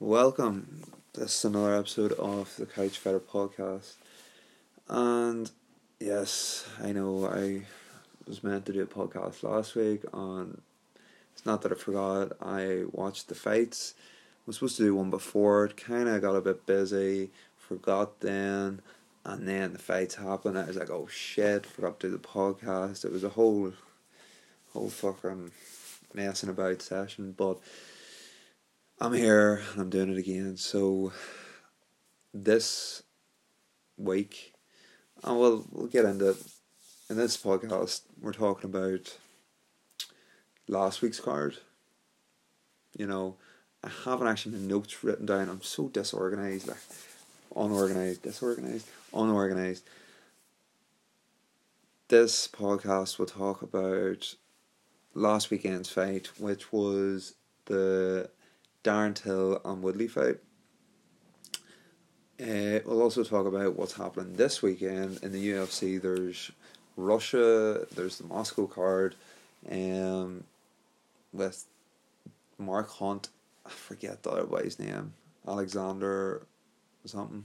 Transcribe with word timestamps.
Welcome. 0.00 0.84
This 1.14 1.38
is 1.38 1.44
another 1.44 1.74
episode 1.74 2.12
of 2.12 2.54
the 2.56 2.66
Couch 2.66 2.96
Fighter 2.98 3.18
podcast. 3.18 3.94
And 4.88 5.50
yes, 5.98 6.68
I 6.80 6.92
know 6.92 7.26
I 7.26 7.62
was 8.24 8.44
meant 8.44 8.64
to 8.66 8.72
do 8.72 8.82
a 8.82 8.86
podcast 8.86 9.42
last 9.42 9.74
week 9.74 10.02
on 10.12 10.60
it's 11.32 11.44
not 11.44 11.62
that 11.62 11.72
I 11.72 11.74
forgot. 11.74 12.30
I 12.40 12.84
watched 12.92 13.26
the 13.26 13.34
fights. 13.34 13.94
I 13.98 14.42
was 14.46 14.56
supposed 14.58 14.76
to 14.76 14.84
do 14.84 14.94
one 14.94 15.10
before. 15.10 15.64
It 15.64 15.76
kinda 15.76 16.20
got 16.20 16.36
a 16.36 16.42
bit 16.42 16.64
busy, 16.64 17.30
forgot 17.56 18.20
then, 18.20 18.80
and 19.24 19.48
then 19.48 19.72
the 19.72 19.80
fights 19.80 20.14
happened. 20.14 20.56
I 20.56 20.66
was 20.66 20.76
like, 20.76 20.90
oh 20.90 21.08
shit, 21.08 21.66
forgot 21.66 21.98
to 21.98 22.06
do 22.06 22.12
the 22.12 22.18
podcast. 22.18 23.04
It 23.04 23.10
was 23.10 23.24
a 23.24 23.30
whole 23.30 23.72
whole 24.72 24.90
fucking 24.90 25.50
messing 26.14 26.50
about 26.50 26.82
session, 26.82 27.34
but 27.36 27.58
I'm 29.00 29.12
here 29.12 29.62
and 29.72 29.80
I'm 29.80 29.90
doing 29.90 30.10
it 30.10 30.18
again. 30.18 30.56
So 30.56 31.12
this 32.34 33.04
week, 33.96 34.54
and 35.22 35.38
we'll 35.38 35.64
we'll 35.70 35.86
get 35.86 36.04
into 36.04 36.30
it. 36.30 36.36
In 37.08 37.16
this 37.16 37.36
podcast, 37.36 38.02
we're 38.20 38.32
talking 38.32 38.68
about 38.68 39.16
last 40.66 41.00
week's 41.00 41.20
card. 41.20 41.58
You 42.96 43.06
know, 43.06 43.36
I 43.84 43.90
haven't 44.04 44.26
actually 44.26 44.58
the 44.58 44.66
notes 44.66 45.04
written 45.04 45.26
down. 45.26 45.48
I'm 45.48 45.62
so 45.62 45.86
disorganized, 45.88 46.66
like 46.66 46.78
unorganized, 47.54 48.22
disorganized, 48.22 48.88
unorganized. 49.14 49.84
This 52.08 52.48
podcast 52.48 53.16
will 53.16 53.26
talk 53.26 53.62
about 53.62 54.34
last 55.14 55.50
weekend's 55.50 55.88
fight, 55.88 56.40
which 56.40 56.72
was 56.72 57.36
the 57.66 58.28
Darren 58.84 59.14
Till 59.14 59.60
and 59.64 59.82
Woodley 59.82 60.08
fight. 60.08 60.38
Uh, 62.40 62.78
we'll 62.86 63.02
also 63.02 63.24
talk 63.24 63.46
about 63.46 63.76
what's 63.76 63.94
happening 63.94 64.36
this 64.36 64.62
weekend 64.62 65.18
in 65.22 65.32
the 65.32 65.50
UFC. 65.50 66.00
There's 66.00 66.52
Russia, 66.96 67.86
there's 67.94 68.18
the 68.18 68.26
Moscow 68.26 68.66
card, 68.66 69.16
um, 69.70 70.44
with 71.32 71.64
Mark 72.58 72.90
Hunt. 72.90 73.28
I 73.66 73.70
forget 73.70 74.22
the 74.22 74.30
other 74.30 74.46
guy's 74.46 74.78
name. 74.78 75.14
Alexander 75.46 76.46
something. 77.08 77.44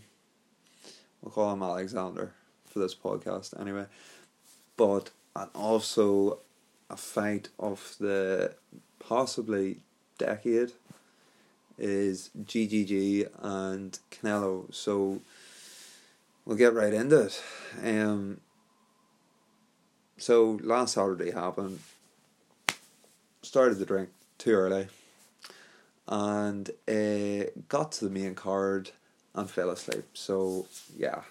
We'll 1.21 1.31
call 1.31 1.53
him 1.53 1.63
Alexander 1.63 2.33
for 2.65 2.79
this 2.79 2.93
podcast 2.93 3.59
anyway. 3.59 3.85
But 4.77 5.11
and 5.35 5.49
also 5.55 6.39
a 6.89 6.97
fight 6.97 7.49
of 7.59 7.95
the 7.99 8.55
possibly 8.99 9.79
decade 10.17 10.71
is 11.77 12.29
GGG 12.43 13.29
and 13.41 13.97
Canelo. 14.11 14.73
So 14.73 15.21
we'll 16.45 16.57
get 16.57 16.73
right 16.73 16.93
into 16.93 17.21
it. 17.21 17.43
Um, 17.83 18.39
so 20.17 20.59
last 20.63 20.93
Saturday 20.93 21.31
happened. 21.31 21.79
Started 23.41 23.77
the 23.77 23.85
drink 23.85 24.09
too 24.37 24.51
early, 24.51 24.87
and 26.07 26.69
uh, 26.87 27.49
got 27.67 27.91
to 27.93 28.05
the 28.05 28.09
main 28.09 28.35
card 28.35 28.91
and 29.35 29.49
fell 29.49 29.69
asleep. 29.69 30.05
So 30.13 30.67
yeah, 30.97 31.23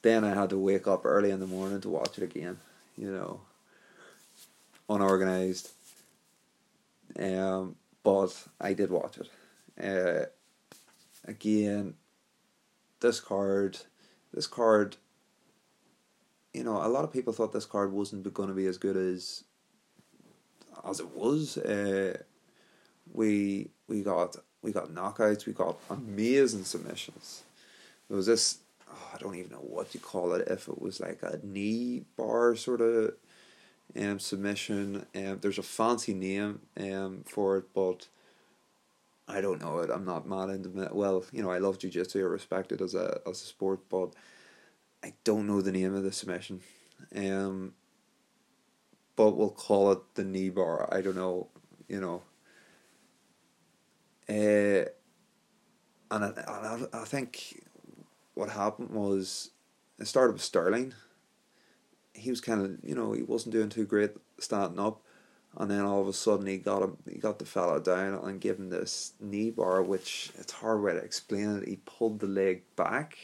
then 0.00 0.24
I 0.24 0.34
had 0.34 0.50
to 0.50 0.58
wake 0.58 0.86
up 0.86 1.04
early 1.04 1.30
in 1.30 1.40
the 1.40 1.46
morning 1.46 1.80
to 1.82 1.90
watch 1.90 2.16
it 2.16 2.24
again. 2.24 2.58
You 2.96 3.10
know, 3.10 3.40
unorganized. 4.88 5.70
Um, 7.18 7.76
but 8.02 8.34
I 8.60 8.72
did 8.72 8.90
watch 8.90 9.18
it. 9.18 9.28
Uh, 9.82 10.26
again, 11.24 11.94
this 13.00 13.20
card, 13.20 13.78
this 14.32 14.46
card. 14.46 14.96
You 16.52 16.64
know, 16.64 16.84
a 16.84 16.88
lot 16.88 17.04
of 17.04 17.12
people 17.12 17.32
thought 17.32 17.52
this 17.52 17.66
card 17.66 17.92
wasn't 17.92 18.32
going 18.34 18.48
to 18.48 18.54
be 18.54 18.66
as 18.66 18.78
good 18.78 18.96
as 18.96 19.44
as 20.88 21.00
it 21.00 21.10
was. 21.14 21.56
Uh, 21.58 22.18
we 23.12 23.70
we 23.88 24.02
got 24.02 24.36
we 24.62 24.72
got 24.72 24.88
knockouts. 24.88 25.46
We 25.46 25.52
got 25.52 25.78
amazing 25.88 26.64
submissions. 26.64 27.42
There 28.08 28.16
was 28.16 28.26
this. 28.26 28.58
Oh, 28.92 29.10
I 29.14 29.18
don't 29.18 29.36
even 29.36 29.52
know 29.52 29.58
what 29.58 29.94
you 29.94 30.00
call 30.00 30.32
it. 30.32 30.48
If 30.48 30.66
it 30.66 30.82
was 30.82 30.98
like 31.00 31.22
a 31.22 31.38
knee 31.44 32.02
bar 32.16 32.56
sort 32.56 32.80
of 32.80 33.14
um, 33.98 34.18
submission. 34.18 35.06
Um, 35.14 35.38
there's 35.40 35.58
a 35.58 35.62
fancy 35.62 36.14
name 36.14 36.60
um, 36.78 37.24
for 37.26 37.58
it, 37.58 37.64
but 37.74 38.06
I 39.30 39.40
don't 39.40 39.60
know 39.60 39.78
it. 39.78 39.90
I'm 39.90 40.04
not 40.04 40.28
mad 40.28 40.50
into 40.50 40.82
it. 40.82 40.94
Well, 40.94 41.24
you 41.32 41.42
know, 41.42 41.50
I 41.50 41.58
love 41.58 41.78
jiu-jitsu. 41.78 42.18
I 42.18 42.22
respect 42.22 42.72
it 42.72 42.80
as 42.80 42.94
a 42.94 43.20
as 43.26 43.42
a 43.42 43.46
sport, 43.46 43.80
but 43.88 44.14
I 45.04 45.14
don't 45.24 45.46
know 45.46 45.60
the 45.60 45.72
name 45.72 45.94
of 45.94 46.02
the 46.02 46.12
submission. 46.12 46.60
Um, 47.14 47.74
but 49.16 49.32
we'll 49.32 49.50
call 49.50 49.92
it 49.92 50.00
the 50.14 50.24
knee 50.24 50.50
bar. 50.50 50.88
I 50.92 51.00
don't 51.00 51.16
know. 51.16 51.48
You 51.88 52.00
know. 52.00 52.22
Uh, 54.28 54.88
and 56.12 56.24
I, 56.24 56.28
and 56.28 56.86
I, 56.92 57.00
I 57.02 57.04
think 57.04 57.64
what 58.34 58.50
happened 58.50 58.90
was 58.90 59.50
it 59.98 60.06
started 60.06 60.32
with 60.32 60.42
Sterling 60.42 60.94
he 62.20 62.30
was 62.30 62.40
kind 62.40 62.62
of 62.62 62.78
you 62.82 62.94
know 62.94 63.12
he 63.12 63.22
wasn't 63.22 63.52
doing 63.52 63.68
too 63.68 63.86
great 63.86 64.10
starting 64.38 64.78
up, 64.78 65.02
and 65.56 65.70
then 65.70 65.84
all 65.84 66.00
of 66.00 66.08
a 66.08 66.12
sudden 66.12 66.46
he 66.46 66.58
got 66.58 66.82
him 66.82 66.96
he 67.10 67.18
got 67.18 67.38
the 67.38 67.44
fella 67.44 67.80
down 67.80 68.14
and 68.14 68.40
gave 68.40 68.58
him 68.58 68.70
this 68.70 69.12
knee 69.20 69.50
bar, 69.50 69.82
which 69.82 70.30
it's 70.38 70.52
hard 70.52 70.82
way 70.82 70.92
to 70.92 70.98
explain 70.98 71.56
it. 71.56 71.68
He 71.68 71.76
pulled 71.84 72.20
the 72.20 72.26
leg 72.26 72.62
back, 72.76 73.18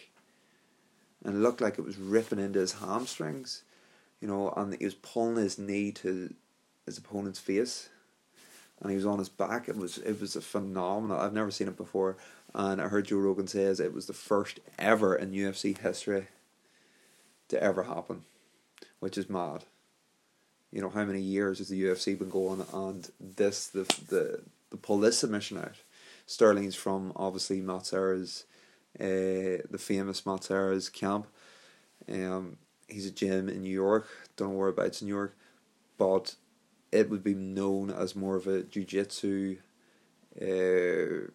and 1.25 1.37
it 1.37 1.39
looked 1.39 1.61
like 1.61 1.79
it 1.79 1.85
was 1.85 1.99
ripping 1.99 2.39
into 2.39 2.59
his 2.59 2.75
hamstrings, 2.75 3.63
you 4.21 4.29
know, 4.29 4.53
and 4.57 4.75
he 4.75 4.85
was 4.85 4.95
pulling 4.95 5.37
his 5.37 5.59
knee 5.59 5.93
to 5.93 6.35
his 6.85 6.99
opponent's 6.99 7.39
face, 7.39 7.89
and 8.81 8.91
he 8.91 8.97
was 8.97 9.07
on 9.07 9.19
his 9.19 9.29
back. 9.29 9.69
It 9.69 9.77
was 9.77 9.99
it 9.99 10.21
was 10.21 10.37
a 10.37 10.41
phenomenal. 10.41 11.19
I've 11.19 11.33
never 11.33 11.51
seen 11.51 11.69
it 11.69 11.77
before, 11.77 12.17
and 12.55 12.81
I 12.81 12.89
heard 12.89 13.07
Joe 13.07 13.19
Rogan 13.19 13.47
says 13.47 13.81
it 13.81 13.95
was 13.95 14.07
the 14.07 14.13
first 14.13 14.61
ever 14.79 15.15
in 15.15 15.33
UFC 15.33 15.79
history 15.79 16.27
to 17.49 17.63
ever 17.63 17.85
happen 17.85 18.25
which 19.01 19.19
is 19.19 19.29
mad. 19.29 19.65
You 20.73 20.83
know 20.83 20.91
how 20.91 21.05
many 21.05 21.21
years 21.21 21.59
has 21.59 21.69
the 21.69 21.83
UFC 21.83 22.19
been 22.19 22.29
going, 22.29 22.65
and 22.73 23.09
this 23.21 23.69
the 23.69 23.83
the 24.09 24.43
the 24.71 24.77
pull 24.77 24.99
this 24.99 25.19
submission 25.19 25.59
out. 25.59 25.77
Sterling's 26.27 26.75
from 26.75 27.13
obviously 27.15 27.61
Matt 27.61 27.87
Serra's, 27.87 28.45
uh, 28.99 29.63
the 29.71 29.79
famous 29.79 30.27
Matt 30.27 30.45
Serra's 30.45 30.89
camp. 30.89 31.29
Um, 32.09 32.59
he's 32.89 33.07
a 33.07 33.11
gym 33.11 33.49
in 33.49 33.63
New 33.63 33.71
York. 33.71 34.09
Don't 34.37 34.51
know 34.51 34.57
whereabouts 34.57 35.01
in 35.01 35.09
New 35.09 35.15
York, 35.15 35.37
but 35.99 36.35
it 36.93 37.09
would 37.11 37.23
be 37.23 37.35
known 37.35 37.91
as 37.91 38.17
more 38.17 38.37
of 38.37 38.47
a 38.47 38.63
jiu-jitsu 38.63 39.57
uh, 40.41 41.31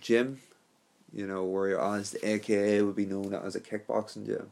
gym. 0.00 0.40
You 1.12 1.26
know, 1.26 1.44
whereas 1.44 2.12
the 2.12 2.28
AKA 2.28 2.82
would 2.82 2.94
be 2.94 3.06
known 3.06 3.34
as 3.34 3.56
a 3.56 3.60
kickboxing 3.60 4.26
gym. 4.26 4.50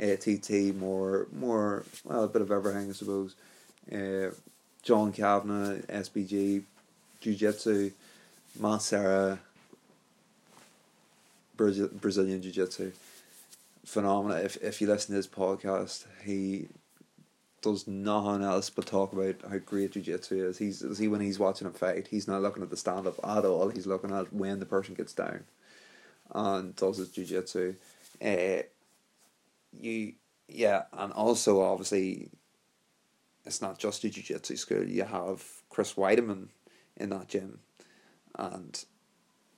ATT, 0.00 0.74
more 0.76 1.26
more 1.32 1.84
well 2.04 2.24
a 2.24 2.28
bit 2.28 2.42
of 2.42 2.50
everything 2.50 2.88
I 2.88 2.92
suppose. 2.92 3.34
Uh, 3.92 4.34
John 4.82 5.12
Kavanagh, 5.12 5.82
SBG, 5.88 6.62
Jiu 7.20 7.34
Jitsu, 7.34 7.90
Matt 8.58 9.38
Brazil, 11.56 11.90
Brazilian 11.92 12.40
Jiu 12.40 12.50
Jitsu. 12.50 12.92
Phenomenal. 13.84 14.38
If 14.38 14.56
if 14.62 14.80
you 14.80 14.86
listen 14.86 15.12
to 15.12 15.16
his 15.16 15.26
podcast, 15.26 16.06
he 16.24 16.68
does 17.62 17.86
nothing 17.86 18.42
else 18.42 18.70
but 18.70 18.86
talk 18.86 19.12
about 19.12 19.36
how 19.48 19.58
great 19.58 19.92
jiu 19.92 20.02
jitsu 20.02 20.48
is. 20.48 20.58
He's 20.58 20.84
see 20.96 21.08
when 21.08 21.20
he's 21.20 21.38
watching 21.38 21.66
a 21.66 21.70
fight, 21.70 22.08
he's 22.08 22.28
not 22.28 22.42
looking 22.42 22.62
at 22.62 22.70
the 22.70 22.76
stand 22.76 23.06
up 23.06 23.18
at 23.22 23.44
all. 23.44 23.68
He's 23.68 23.86
looking 23.86 24.12
at 24.12 24.32
when 24.32 24.60
the 24.60 24.66
person 24.66 24.94
gets 24.94 25.12
down, 25.12 25.44
and 26.34 26.74
does 26.76 26.98
his 26.98 27.10
jiu 27.10 27.24
jitsu. 27.24 27.74
Uh, 28.24 28.62
you 29.78 30.14
yeah, 30.48 30.82
and 30.92 31.12
also 31.12 31.62
obviously 31.62 32.30
it's 33.44 33.62
not 33.62 33.78
just 33.78 34.04
a 34.04 34.10
jiu-jitsu 34.10 34.56
school. 34.56 34.84
You 34.84 35.04
have 35.04 35.44
Chris 35.68 35.94
Weidman 35.94 36.48
in 36.96 37.10
that 37.10 37.28
gym, 37.28 37.60
and 38.36 38.84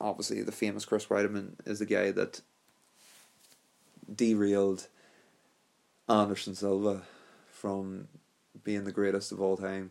obviously 0.01 0.43
the 0.43 0.53
famous 0.53 0.85
Chris 0.85 1.07
Weidman 1.07 1.55
is 1.67 1.79
the 1.79 1.87
guy 1.87 2.11
that 2.11 2.41
derailed 4.15 4.89
Anderson 6.09 6.55
Silva 6.55 7.03
from 7.51 8.09
being 8.65 8.85
the 8.85 8.93
greatest 8.93 9.33
of 9.33 9.41
all 9.41 9.57
time. 9.57 9.91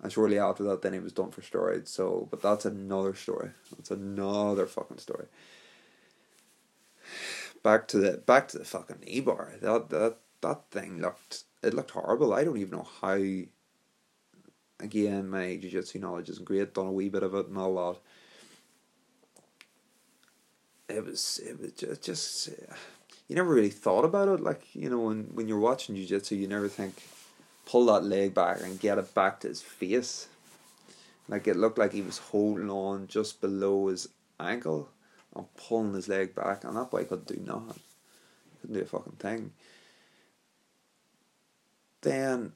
And 0.00 0.10
shortly 0.10 0.38
after 0.38 0.64
that, 0.64 0.82
then 0.82 0.94
he 0.94 0.98
was 0.98 1.12
done 1.12 1.30
for 1.30 1.42
steroids. 1.42 1.88
So, 1.88 2.26
but 2.28 2.42
that's 2.42 2.64
another 2.64 3.14
story. 3.14 3.50
That's 3.76 3.92
another 3.92 4.66
fucking 4.66 4.98
story 4.98 5.26
back 7.62 7.88
to 7.88 7.98
the 7.98 8.18
back 8.18 8.48
to 8.48 8.58
the 8.58 8.64
fucking 8.64 9.00
knee 9.04 9.20
bar. 9.20 9.54
That 9.60 9.90
that 9.90 10.16
that 10.40 10.70
thing 10.70 11.00
looked 11.00 11.44
it 11.62 11.74
looked 11.74 11.92
horrible. 11.92 12.34
I 12.34 12.44
don't 12.44 12.58
even 12.58 12.78
know 12.78 12.88
how 13.00 13.18
again, 14.80 15.28
my 15.28 15.56
jiu-jitsu 15.56 15.98
knowledge 16.00 16.28
isn't 16.28 16.44
great. 16.44 16.74
Done 16.74 16.86
a 16.86 16.92
wee 16.92 17.08
bit 17.08 17.22
of 17.22 17.34
it, 17.34 17.50
not 17.50 17.66
a 17.66 17.68
lot. 17.68 18.00
It 20.88 21.04
was 21.04 21.40
it 21.44 21.58
was 21.58 21.72
just, 21.72 22.02
just 22.02 22.48
you 23.28 23.36
never 23.36 23.54
really 23.54 23.70
thought 23.70 24.04
about 24.04 24.28
it. 24.28 24.40
Like 24.40 24.74
you 24.74 24.90
know, 24.90 25.00
when 25.00 25.24
when 25.34 25.48
you're 25.48 25.58
watching 25.58 25.94
jiu-jitsu, 25.94 26.36
you 26.36 26.48
never 26.48 26.68
think 26.68 27.02
pull 27.64 27.86
that 27.86 28.04
leg 28.04 28.34
back 28.34 28.60
and 28.62 28.80
get 28.80 28.98
it 28.98 29.14
back 29.14 29.40
to 29.40 29.48
his 29.48 29.62
face. 29.62 30.26
Like 31.28 31.46
it 31.46 31.56
looked 31.56 31.78
like 31.78 31.92
he 31.92 32.02
was 32.02 32.18
holding 32.18 32.68
on 32.68 33.06
just 33.06 33.40
below 33.40 33.86
his 33.86 34.08
ankle 34.40 34.88
and 35.34 35.46
pulling 35.56 35.94
his 35.94 36.08
leg 36.08 36.34
back, 36.34 36.64
and 36.64 36.76
that 36.76 36.90
boy 36.90 37.04
could 37.04 37.26
do 37.26 37.40
nothing. 37.44 37.80
Couldn't 38.60 38.76
do 38.76 38.82
a 38.82 38.86
fucking 38.86 39.16
thing. 39.18 39.52
Then 42.02 42.52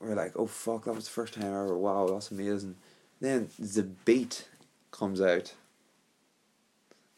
we're 0.00 0.14
like, 0.14 0.32
oh 0.36 0.46
fuck, 0.46 0.84
that 0.84 0.94
was 0.94 1.04
the 1.04 1.10
first 1.10 1.34
time 1.34 1.44
ever. 1.44 1.76
Wow, 1.76 2.08
that's 2.08 2.30
amazing. 2.30 2.76
Then 3.20 3.48
Zabit 3.60 4.44
comes 4.90 5.20
out. 5.20 5.54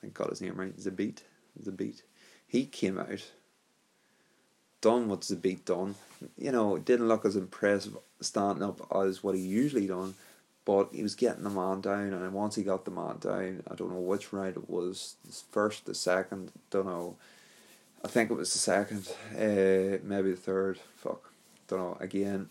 I 0.02 0.08
got 0.08 0.30
his 0.30 0.40
name 0.40 0.54
right. 0.56 0.76
Zabit. 0.76 1.18
Zabit. 1.62 2.02
He 2.46 2.66
came 2.66 2.98
out. 2.98 3.30
Done 4.80 5.08
what 5.08 5.20
Zabit 5.20 5.64
done. 5.64 5.94
You 6.36 6.52
know, 6.52 6.76
didn't 6.76 7.08
look 7.08 7.24
as 7.24 7.36
impressive 7.36 7.96
standing 8.20 8.64
up 8.64 8.86
as 8.94 9.22
what 9.22 9.34
he 9.34 9.40
usually 9.40 9.86
done, 9.86 10.14
but 10.64 10.90
he 10.92 11.02
was 11.02 11.14
getting 11.14 11.44
the 11.44 11.50
man 11.50 11.80
down. 11.80 12.12
And 12.12 12.32
once 12.32 12.54
he 12.54 12.62
got 12.62 12.84
the 12.84 12.90
man 12.90 13.18
down, 13.18 13.62
I 13.70 13.74
don't 13.74 13.92
know 13.92 14.00
which 14.00 14.32
round 14.32 14.56
it 14.56 14.70
was. 14.70 15.16
First, 15.50 15.86
the 15.86 15.94
second, 15.94 16.52
don't 16.70 16.86
know. 16.86 17.16
I 18.04 18.08
think 18.08 18.30
it 18.30 18.36
was 18.36 18.52
the 18.52 18.58
second, 18.58 19.08
uh, 19.34 19.98
maybe 20.02 20.30
the 20.30 20.36
third. 20.36 20.78
Fuck, 20.96 21.32
don't 21.68 21.78
know. 21.78 21.96
Again, 22.00 22.48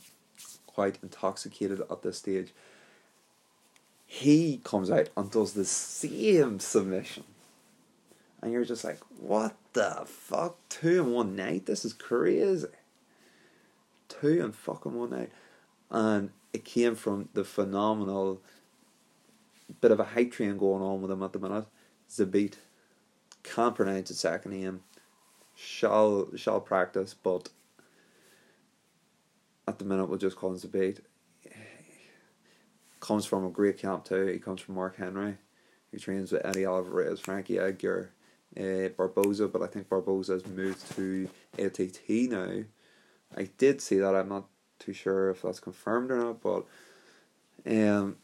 quite 0.65 0.97
intoxicated 1.03 1.81
at 1.89 2.01
this 2.01 2.17
stage. 2.19 2.53
He 4.05 4.59
comes 4.63 4.91
out 4.91 5.09
and 5.15 5.31
does 5.31 5.53
the 5.53 5.65
same 5.65 6.59
submission. 6.59 7.23
And 8.41 8.51
you're 8.51 8.65
just 8.65 8.83
like, 8.83 8.99
what 9.19 9.55
the 9.73 10.03
fuck? 10.05 10.57
Two 10.67 11.03
in 11.03 11.11
one 11.11 11.35
night? 11.35 11.65
This 11.65 11.85
is 11.85 11.93
crazy. 11.93 12.67
Two 14.09 14.43
in 14.43 14.51
fucking 14.51 14.93
one 14.93 15.11
night. 15.11 15.31
And 15.89 16.31
it 16.53 16.65
came 16.65 16.95
from 16.95 17.29
the 17.33 17.43
phenomenal 17.43 18.41
bit 19.79 19.91
of 19.91 19.99
a 19.99 20.03
hype 20.03 20.31
train 20.31 20.57
going 20.57 20.81
on 20.81 21.01
with 21.01 21.11
him 21.11 21.23
at 21.23 21.33
the 21.33 21.39
minute. 21.39 21.65
Zabit. 22.09 22.55
Can't 23.43 23.75
pronounce 23.75 24.09
his 24.09 24.19
second 24.19 24.51
name. 24.51 24.81
Shall 25.55 26.29
shall 26.35 26.59
practice, 26.59 27.13
but 27.13 27.49
at 29.67 29.79
the 29.79 29.85
minute 29.85 30.05
we'll 30.05 30.17
just 30.17 30.35
call 30.35 30.51
him 30.51 30.57
Zabit. 30.57 30.99
Comes 32.99 33.25
from 33.25 33.45
a 33.45 33.49
great 33.49 33.77
camp 33.77 34.05
too. 34.05 34.27
He 34.27 34.39
comes 34.39 34.61
from 34.61 34.75
Mark 34.75 34.97
Henry. 34.97 35.37
He 35.91 35.97
trains 35.97 36.31
with 36.31 36.45
Eddie 36.45 36.65
Alvarez, 36.65 37.19
Frankie 37.19 37.57
Edgar, 37.57 38.11
uh, 38.57 38.89
Barboza, 38.95 39.47
but 39.47 39.61
I 39.63 39.67
think 39.67 39.89
Barboza 39.89 40.33
has 40.33 40.45
moved 40.45 40.95
to 40.95 41.27
ATT 41.57 42.29
now. 42.29 42.63
I 43.35 43.49
did 43.57 43.81
see 43.81 43.97
that. 43.97 44.15
I'm 44.15 44.29
not 44.29 44.45
too 44.81 44.93
sure 44.93 45.29
if 45.29 45.43
that's 45.43 45.59
confirmed 45.59 46.11
or 46.11 46.17
not, 46.17 46.41
but 46.41 46.65
um, 47.67 48.17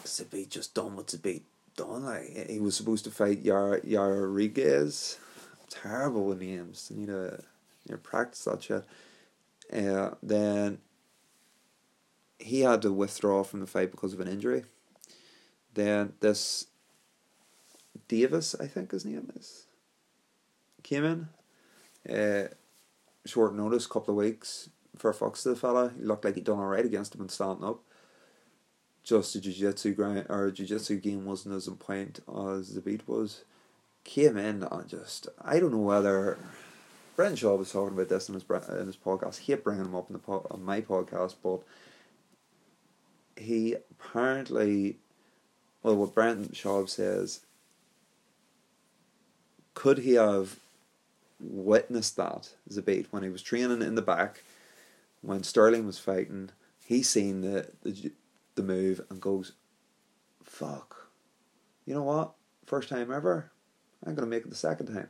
Zabit 0.00 0.50
just 0.50 0.74
done 0.74 0.96
what 0.96 1.06
Zabit 1.06 1.42
done. 1.76 2.04
Like 2.04 2.50
he 2.50 2.58
was 2.58 2.76
supposed 2.76 3.04
to 3.04 3.10
fight 3.10 3.42
Yar 3.42 3.80
Yar 3.84 4.12
Rodriguez. 4.12 5.18
Terrible 5.70 6.24
with 6.24 6.40
names. 6.40 6.90
You 6.90 7.00
need 7.00 7.06
to 7.06 7.42
you 7.86 7.94
know, 7.94 7.98
practice 7.98 8.44
that 8.44 8.62
shit. 8.62 8.84
Uh, 9.72 10.14
then 10.22 10.78
he 12.38 12.60
had 12.60 12.82
to 12.82 12.92
withdraw 12.92 13.42
from 13.42 13.60
the 13.60 13.66
fight 13.66 13.90
because 13.90 14.12
of 14.12 14.20
an 14.20 14.28
injury. 14.28 14.64
Then 15.74 16.14
this 16.20 16.66
Davis, 18.08 18.54
I 18.60 18.66
think 18.66 18.92
his 18.92 19.04
name 19.04 19.30
is, 19.36 19.66
came 20.82 21.04
in. 21.04 21.28
Uh, 22.08 22.48
short 23.26 23.54
notice, 23.54 23.86
couple 23.86 24.14
of 24.14 24.24
weeks 24.24 24.70
for 24.96 25.12
Fox 25.12 25.42
the 25.44 25.56
fella. 25.56 25.92
He 25.96 26.04
looked 26.04 26.24
like 26.24 26.34
he'd 26.34 26.44
done 26.44 26.58
alright 26.58 26.84
against 26.84 27.14
him 27.14 27.20
and 27.20 27.30
standing 27.30 27.64
up. 27.64 27.80
Just 29.04 29.34
the 29.34 29.40
jiu-jitsu 29.40 29.94
grind 29.94 30.26
or 30.28 30.50
jiu-jitsu 30.50 30.98
game 31.00 31.24
wasn't 31.24 31.54
as 31.54 31.68
on 31.68 31.76
point 31.76 32.20
as 32.28 32.74
the 32.74 32.80
beat 32.80 33.06
was. 33.06 33.44
Came 34.04 34.36
in 34.36 34.62
and 34.62 34.88
just 34.88 35.28
I 35.42 35.58
don't 35.58 35.72
know 35.72 35.78
whether 35.78 36.38
Brendan 37.16 37.36
Schaub 37.36 37.58
was 37.58 37.72
talking 37.72 37.94
about 37.94 38.08
this 38.08 38.28
in 38.28 38.34
his 38.34 38.44
in 38.44 38.86
his 38.86 38.96
podcast. 38.96 39.38
He 39.38 39.52
kept 39.52 39.64
bringing 39.64 39.84
him 39.84 39.94
up 39.94 40.10
in 40.10 40.16
the 40.16 40.32
on 40.50 40.64
my 40.64 40.80
podcast, 40.80 41.34
but 41.42 41.60
he 43.36 43.74
apparently, 43.74 44.98
well, 45.82 45.96
what 45.96 46.14
Brendan 46.14 46.50
Schaub 46.50 46.88
says 46.88 47.40
could 49.74 49.98
he 49.98 50.14
have 50.14 50.58
witnessed 51.38 52.16
that 52.16 52.50
Zabit 52.70 53.06
when 53.10 53.22
he 53.22 53.28
was 53.28 53.42
training 53.42 53.82
in 53.82 53.94
the 53.94 54.02
back 54.02 54.42
when 55.22 55.42
Sterling 55.42 55.86
was 55.86 55.98
fighting? 55.98 56.50
He 56.84 57.02
seen 57.02 57.40
the 57.40 57.70
the 57.82 58.12
the 58.54 58.62
move 58.62 59.00
and 59.10 59.20
goes, 59.20 59.52
"Fuck, 60.42 61.10
you 61.84 61.94
know 61.94 62.02
what? 62.02 62.34
First 62.64 62.88
time 62.88 63.12
ever, 63.12 63.50
I'm 64.04 64.14
gonna 64.14 64.26
make 64.26 64.44
it 64.44 64.50
the 64.50 64.56
second 64.56 64.86
time. 64.86 65.08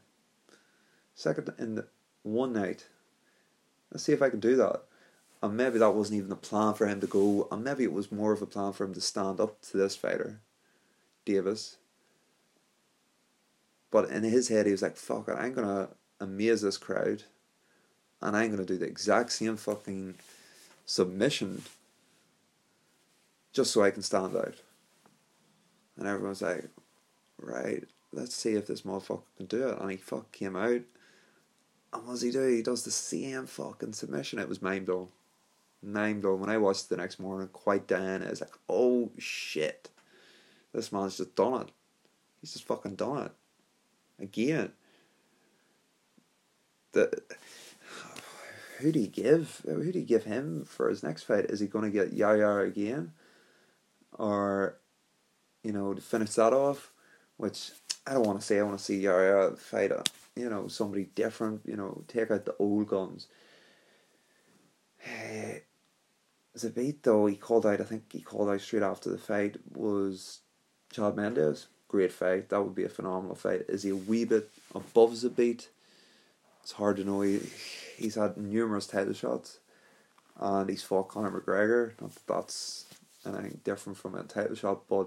Second 1.14 1.52
in 1.58 1.76
the 1.76 1.88
one 2.22 2.52
night. 2.52 2.88
Let's 3.90 4.04
see 4.04 4.12
if 4.12 4.22
I 4.22 4.30
can 4.30 4.40
do 4.40 4.56
that." 4.56 4.82
And 5.42 5.56
maybe 5.56 5.78
that 5.78 5.94
wasn't 5.94 6.18
even 6.18 6.32
a 6.32 6.36
plan 6.36 6.74
for 6.74 6.86
him 6.86 7.00
to 7.00 7.06
go, 7.06 7.46
and 7.52 7.62
maybe 7.62 7.84
it 7.84 7.92
was 7.92 8.10
more 8.10 8.32
of 8.32 8.40
a 8.40 8.46
plan 8.46 8.72
for 8.72 8.84
him 8.84 8.94
to 8.94 9.00
stand 9.00 9.38
up 9.38 9.60
to 9.62 9.76
this 9.76 9.94
fighter, 9.94 10.40
Davis 11.26 11.76
but 13.96 14.10
in 14.10 14.24
his 14.24 14.48
head, 14.48 14.66
he 14.66 14.72
was 14.72 14.82
like, 14.82 14.96
fuck 14.96 15.28
it, 15.28 15.36
I'm 15.38 15.54
to 15.54 15.88
amaze 16.20 16.60
this 16.60 16.76
crowd 16.76 17.24
and 18.22 18.36
I'm 18.36 18.48
going 18.48 18.64
to 18.64 18.72
do 18.72 18.78
the 18.78 18.86
exact 18.86 19.32
same 19.32 19.56
fucking 19.56 20.14
submission 20.84 21.62
just 23.52 23.72
so 23.72 23.82
I 23.82 23.90
can 23.90 24.02
stand 24.02 24.36
out. 24.36 24.54
And 25.96 26.06
everyone's 26.06 26.42
like, 26.42 26.68
right, 27.40 27.84
let's 28.12 28.34
see 28.34 28.52
if 28.52 28.66
this 28.66 28.82
motherfucker 28.82 29.22
can 29.36 29.46
do 29.46 29.68
it. 29.68 29.80
And 29.80 29.90
he 29.90 29.96
fuck 29.96 30.30
came 30.32 30.56
out. 30.56 30.82
And 31.92 32.04
what 32.04 32.12
does 32.12 32.22
he 32.22 32.30
do? 32.30 32.46
He 32.46 32.62
does 32.62 32.84
the 32.84 32.90
same 32.90 33.46
fucking 33.46 33.94
submission. 33.94 34.38
It 34.38 34.48
was 34.48 34.60
mind 34.60 34.86
blowing. 34.86 35.08
Mind 35.82 36.22
blowing. 36.22 36.40
When 36.40 36.50
I 36.50 36.58
watched 36.58 36.88
the 36.88 36.96
next 36.96 37.18
morning, 37.18 37.48
quite 37.52 37.86
down, 37.86 38.22
I 38.22 38.30
was 38.30 38.40
like, 38.40 38.56
oh 38.68 39.10
shit. 39.18 39.88
This 40.72 40.92
man's 40.92 41.16
just 41.16 41.34
done 41.34 41.62
it. 41.62 41.70
He's 42.40 42.52
just 42.52 42.66
fucking 42.66 42.96
done 42.96 43.26
it 43.26 43.32
again. 44.22 44.72
The 46.92 47.22
who 48.78 48.92
do 48.92 49.00
you 49.00 49.08
give? 49.08 49.62
Who 49.64 49.92
do 49.92 49.98
you 49.98 50.04
give 50.04 50.24
him 50.24 50.64
for 50.64 50.88
his 50.88 51.02
next 51.02 51.24
fight? 51.24 51.46
Is 51.46 51.60
he 51.60 51.66
going 51.66 51.84
to 51.84 51.90
get 51.90 52.12
Yaya 52.12 52.58
again, 52.58 53.12
or 54.12 54.76
you 55.62 55.72
know 55.72 55.94
to 55.94 56.00
finish 56.00 56.34
that 56.34 56.52
off? 56.52 56.92
Which 57.36 57.70
I 58.06 58.14
don't 58.14 58.26
want 58.26 58.40
to 58.40 58.46
say. 58.46 58.58
I 58.58 58.62
want 58.62 58.78
to 58.78 58.84
see 58.84 59.00
Yaya 59.00 59.52
fight 59.56 59.92
a, 59.92 60.02
you 60.34 60.48
know 60.48 60.68
somebody 60.68 61.04
different. 61.14 61.62
You 61.64 61.76
know, 61.76 62.04
take 62.08 62.30
out 62.30 62.44
the 62.44 62.56
old 62.58 62.88
guns. 62.88 63.28
Eh, 65.04 65.58
Zabit 66.56 67.02
though 67.02 67.26
he 67.26 67.36
called 67.36 67.66
out. 67.66 67.80
I 67.80 67.84
think 67.84 68.12
he 68.12 68.20
called 68.20 68.48
out 68.48 68.60
straight 68.60 68.82
after 68.82 69.10
the 69.10 69.18
fight 69.18 69.56
was 69.74 70.40
Chad 70.92 71.16
Mendes 71.16 71.68
great 71.88 72.12
fight. 72.12 72.48
That 72.48 72.62
would 72.62 72.74
be 72.74 72.84
a 72.84 72.88
phenomenal 72.88 73.36
fight. 73.36 73.62
Is 73.68 73.82
he 73.82 73.90
a 73.90 73.96
wee 73.96 74.24
bit 74.24 74.50
above 74.74 75.12
Zabit? 75.12 75.68
It's 76.66 76.72
hard 76.72 76.96
to 76.96 77.04
know. 77.04 77.20
He, 77.20 77.38
he's 77.96 78.16
had 78.16 78.36
numerous 78.36 78.88
title 78.88 79.12
shots, 79.12 79.60
and 80.36 80.68
he's 80.68 80.82
fought 80.82 81.06
Conor 81.06 81.30
McGregor. 81.30 81.92
Not 82.00 82.12
that 82.12 82.26
that's 82.26 82.86
anything 83.24 83.60
different 83.62 83.96
from 83.96 84.16
a 84.16 84.24
title 84.24 84.56
shot, 84.56 84.88
but 84.88 85.06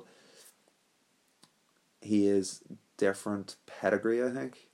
he 1.99 2.27
is 2.27 2.61
different 2.95 3.57
pedigree. 3.65 4.23
I 4.23 4.29
think 4.29 4.69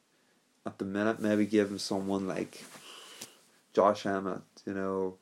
at 0.64 0.78
the 0.78 0.86
minute, 0.86 1.20
maybe 1.20 1.48
give 1.48 1.72
him 1.72 1.80
someone 1.80 2.28
like 2.28 2.64
Josh 3.74 4.06
Emmett. 4.06 4.44
You 4.68 4.76
know, 4.76 5.16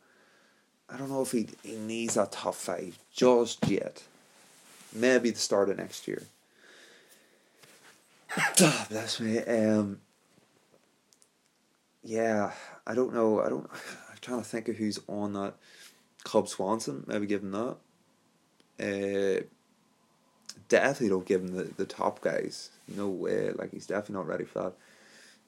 I 0.89 0.97
don't 0.97 1.09
know 1.09 1.21
if 1.21 1.31
he 1.31 1.47
he 1.63 1.77
needs 1.77 2.17
a 2.17 2.25
tough 2.25 2.57
fight 2.57 2.95
just 3.09 3.65
yet. 3.69 4.03
Maybe 4.93 5.29
the 5.29 5.39
start 5.39 5.69
of 5.69 5.77
next 5.77 6.09
year. 6.09 6.23
oh, 8.59 8.85
bless 8.89 9.21
me. 9.21 9.37
Um, 9.37 10.01
yeah, 12.03 12.51
I 12.85 12.95
don't 12.95 13.13
know. 13.13 13.41
I 13.41 13.49
don't. 13.49 13.69
I'm 14.09 14.17
trying 14.21 14.39
to 14.39 14.45
think 14.47 14.69
of 14.69 14.75
who's 14.75 14.99
on 15.07 15.33
that. 15.33 15.55
Cub 16.23 16.47
Swanson, 16.47 17.03
maybe 17.07 17.25
give 17.25 17.43
him 17.43 17.51
that. 17.51 17.77
Uh, 18.79 19.43
definitely 20.69 21.09
don't 21.09 21.25
give 21.25 21.41
him 21.41 21.55
the, 21.55 21.63
the 21.63 21.85
top 21.85 22.21
guys. 22.21 22.69
No 22.87 23.09
way. 23.09 23.51
Like 23.51 23.71
he's 23.71 23.87
definitely 23.87 24.15
not 24.15 24.27
ready 24.27 24.45
for 24.45 24.63
that. 24.63 24.73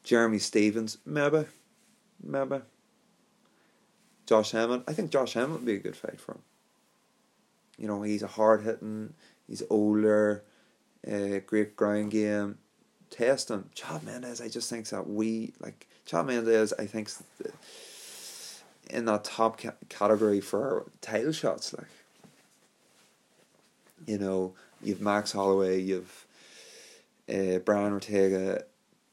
Jeremy 0.03 0.39
Stephens, 0.39 0.97
maybe, 1.05 1.45
maybe. 2.21 2.61
Josh 4.25 4.51
Hammond. 4.51 4.83
I 4.87 4.93
think 4.93 5.11
Josh 5.11 5.33
Hammond 5.33 5.53
would 5.53 5.65
be 5.65 5.75
a 5.75 5.79
good 5.79 5.95
fight 5.95 6.19
for 6.19 6.33
him. 6.33 6.41
You 7.77 7.87
know, 7.87 8.01
he's 8.03 8.23
a 8.23 8.27
hard 8.27 8.63
hitting, 8.63 9.13
he's 9.47 9.63
older, 9.69 10.43
uh, 11.05 11.39
great 11.45 11.75
ground 11.75 12.11
game. 12.11 12.57
Test 13.09 13.49
him. 13.49 13.69
Chad 13.73 14.03
Mendes, 14.03 14.41
I 14.41 14.49
just 14.49 14.69
think 14.69 14.89
that 14.89 15.07
we, 15.07 15.53
like, 15.59 15.87
Chad 16.05 16.25
Mendes, 16.25 16.73
I 16.73 16.85
think, 16.85 17.09
in 18.89 19.05
that 19.05 19.23
top 19.23 19.59
ca- 19.61 19.73
category 19.89 20.41
for 20.41 20.85
title 21.01 21.31
shots. 21.31 21.73
Like, 21.73 21.87
you 24.05 24.17
know, 24.17 24.53
you've 24.81 25.01
Max 25.01 25.31
Holloway, 25.31 25.81
you've 25.81 26.25
uh, 27.29 27.59
Brian 27.59 27.93
Ortega, 27.93 28.63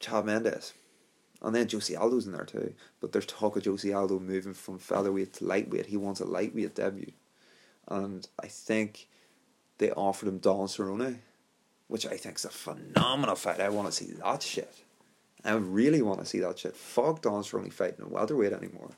Chad 0.00 0.24
Mendes. 0.24 0.74
And 1.40 1.54
then 1.54 1.68
Jose 1.68 1.94
Aldo's 1.94 2.26
in 2.26 2.32
there 2.32 2.44
too. 2.44 2.74
But 3.00 3.12
there's 3.12 3.26
talk 3.26 3.56
of 3.56 3.64
Jose 3.64 3.92
Aldo 3.92 4.20
moving 4.20 4.54
from 4.54 4.78
featherweight 4.78 5.34
to 5.34 5.44
lightweight. 5.44 5.86
He 5.86 5.96
wants 5.96 6.20
a 6.20 6.24
lightweight 6.24 6.76
debut. 6.76 7.12
And 7.88 8.26
I 8.40 8.46
think 8.46 9.08
they 9.78 9.90
offered 9.90 10.28
him 10.28 10.38
Don 10.38 10.66
Cerrone, 10.68 11.18
which 11.92 12.06
I 12.06 12.16
think 12.16 12.36
is 12.36 12.46
a 12.46 12.48
phenomenal 12.48 13.34
fight. 13.34 13.60
I 13.60 13.68
want 13.68 13.86
to 13.88 13.92
see 13.92 14.12
that 14.12 14.42
shit. 14.42 14.72
I 15.44 15.52
really 15.52 16.00
want 16.00 16.20
to 16.20 16.24
see 16.24 16.38
that 16.38 16.58
shit. 16.58 16.74
Fuck 16.74 17.20
Don 17.20 17.42
Cerrone 17.42 17.70
fighting 17.70 18.06
a 18.06 18.08
welterweight 18.08 18.54
anymore. 18.54 18.92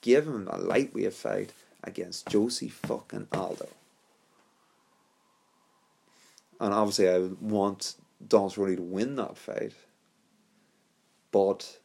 Give 0.00 0.26
him 0.26 0.48
a 0.50 0.58
lightweight 0.58 1.12
fight 1.12 1.52
against 1.84 2.26
Josie 2.26 2.70
fucking 2.70 3.28
Aldo. 3.30 3.68
And 6.58 6.74
obviously 6.74 7.08
I 7.08 7.18
want 7.40 7.94
Don 8.26 8.50
Cerrone 8.50 8.78
to 8.78 8.82
win 8.82 9.14
that 9.14 9.36
fight 9.36 9.74
but 11.30 11.78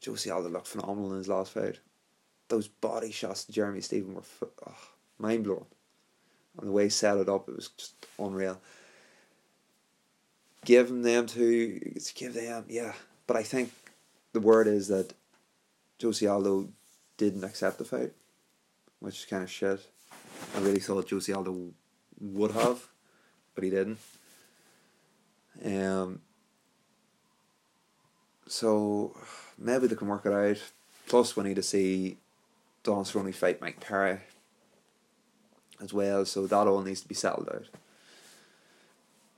Josie 0.00 0.30
Aldo 0.30 0.48
looked 0.48 0.68
phenomenal 0.68 1.12
in 1.12 1.18
his 1.18 1.28
last 1.28 1.52
fight. 1.52 1.80
Those 2.48 2.68
body 2.68 3.10
shots 3.10 3.44
to 3.44 3.52
Jeremy 3.52 3.82
Stephens 3.82 4.14
were 4.40 4.48
oh, 4.66 4.74
mind 5.18 5.44
blowing. 5.44 5.66
And 6.58 6.68
the 6.68 6.72
way 6.72 6.84
he 6.84 6.90
set 6.90 7.16
it 7.16 7.28
up, 7.28 7.48
it 7.48 7.56
was 7.56 7.68
just 7.76 7.94
unreal. 8.18 8.60
Give 10.64 10.88
them 10.88 11.26
to 11.26 11.80
give 12.14 12.34
them, 12.34 12.64
yeah. 12.68 12.92
But 13.26 13.36
I 13.36 13.42
think 13.42 13.72
the 14.32 14.40
word 14.40 14.66
is 14.66 14.88
that 14.88 15.12
Josie 15.98 16.26
Aldo 16.26 16.68
didn't 17.16 17.44
accept 17.44 17.78
the 17.78 17.84
fight, 17.84 18.12
which 19.00 19.20
is 19.20 19.24
kind 19.24 19.42
of 19.42 19.50
shit. 19.50 19.80
I 20.56 20.60
really 20.60 20.80
thought 20.80 21.08
Josie 21.08 21.32
Aldo 21.32 21.72
would 22.20 22.52
have, 22.52 22.88
but 23.54 23.64
he 23.64 23.70
didn't. 23.70 23.98
Um, 25.64 26.20
so 28.46 29.16
maybe 29.58 29.86
they 29.86 29.96
can 29.96 30.08
work 30.08 30.26
it 30.26 30.32
out. 30.32 30.62
Plus, 31.06 31.36
we 31.36 31.44
need 31.44 31.56
to 31.56 31.62
see 31.62 32.16
Don 32.82 33.04
Cerrone 33.04 33.34
fight 33.34 33.60
Mike 33.60 33.80
Perry 33.80 34.20
as 35.84 35.92
well, 35.92 36.24
so 36.24 36.46
that 36.46 36.66
all 36.66 36.82
needs 36.82 37.02
to 37.02 37.08
be 37.08 37.14
settled 37.14 37.48
out. 37.54 37.68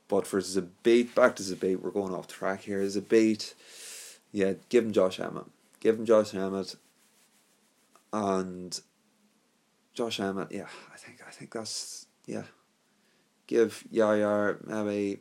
But 0.09 0.27
for 0.27 0.41
Zabit, 0.41 1.15
back 1.15 1.37
to 1.37 1.43
Zabit, 1.43 1.81
we're 1.81 1.91
going 1.91 2.15
off 2.15 2.29
track 2.29 2.63
here. 2.63 2.81
Zabit, 2.83 3.55
yeah, 4.33 4.55
give 4.69 4.85
him 4.85 4.93
Josh 4.93 5.19
Emmett. 5.19 5.47
Give 5.81 5.99
him 5.99 6.07
Josh 6.07 6.35
Emmett. 6.35 6.77
And 8.13 8.81
Josh 9.95 10.21
Emmett, 10.21 10.53
yeah, 10.53 10.69
I 10.93 10.97
think 10.97 11.21
I 11.27 11.31
think 11.31 11.53
that's 11.53 12.07
yeah. 12.25 12.45
Give 13.47 13.85
Yaya 13.91 14.57
maybe 14.65 15.21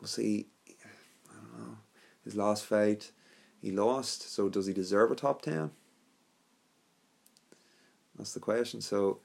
we'll 0.00 0.08
see 0.08 0.46
I 0.68 1.34
don't 1.34 1.58
know. 1.58 1.76
His 2.24 2.34
last 2.34 2.64
fight 2.64 3.12
he 3.60 3.70
lost, 3.70 4.30
so 4.30 4.50
does 4.50 4.66
he 4.66 4.74
deserve 4.74 5.10
a 5.10 5.14
top 5.14 5.40
10? 5.40 5.70
That's 8.16 8.34
the 8.34 8.40
question. 8.40 8.82
So 8.82 9.20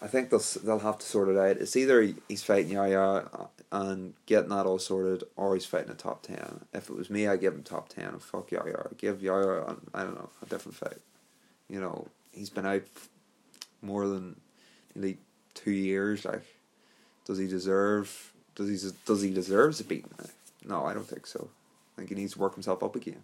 I 0.00 0.06
think 0.08 0.30
they'll 0.30 0.42
they'll 0.62 0.78
have 0.80 0.98
to 0.98 1.06
sort 1.06 1.28
it 1.28 1.38
out. 1.38 1.56
It's 1.56 1.76
either 1.76 2.12
he's 2.28 2.42
fighting 2.42 2.72
Yaya 2.72 3.00
uh, 3.32 3.46
and 3.72 4.14
getting 4.26 4.50
that 4.50 4.66
all 4.66 4.78
sorted, 4.78 5.24
or 5.36 5.54
he's 5.54 5.66
fighting 5.66 5.90
a 5.90 5.94
top 5.94 6.22
ten. 6.22 6.66
If 6.72 6.88
it 6.88 6.96
was 6.96 7.10
me, 7.10 7.26
I'd 7.26 7.40
give 7.40 7.54
him 7.54 7.62
top 7.62 7.88
ten 7.88 8.08
and 8.08 8.22
fuck 8.22 8.50
Yaya. 8.50 8.88
Give 8.98 9.22
Yaya, 9.22 9.74
I 9.94 10.02
don't 10.02 10.14
know, 10.14 10.30
a 10.42 10.46
different 10.46 10.76
fight. 10.76 10.98
You 11.68 11.80
know, 11.80 12.08
he's 12.32 12.50
been 12.50 12.66
out 12.66 12.82
more 13.82 14.06
than 14.06 14.40
nearly 14.94 15.18
two 15.54 15.72
years. 15.72 16.24
Like, 16.24 16.44
does 17.24 17.38
he 17.38 17.46
deserve? 17.46 18.32
Does 18.54 18.68
he 18.68 18.90
does 19.06 19.22
he 19.22 19.30
deserve 19.30 19.76
to 19.76 19.84
beat? 19.84 20.06
No, 20.64 20.84
I 20.84 20.94
don't 20.94 21.06
think 21.06 21.26
so. 21.26 21.48
I 21.94 22.00
think 22.00 22.10
he 22.10 22.14
needs 22.14 22.34
to 22.34 22.38
work 22.38 22.54
himself 22.54 22.82
up 22.82 22.96
again. 22.96 23.22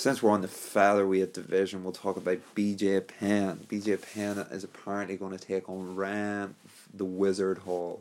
Since 0.00 0.22
we're 0.22 0.30
on 0.30 0.40
the 0.40 0.48
featherweight 0.48 1.34
division, 1.34 1.84
we'll 1.84 1.92
talk 1.92 2.16
about 2.16 2.38
BJ 2.56 3.06
Penn. 3.06 3.66
BJ 3.68 4.00
Penn 4.00 4.38
is 4.50 4.64
apparently 4.64 5.18
going 5.18 5.36
to 5.36 5.44
take 5.44 5.68
on 5.68 5.94
Ryan 5.94 6.54
the 6.94 7.04
Wizard 7.04 7.58
Hall. 7.58 8.00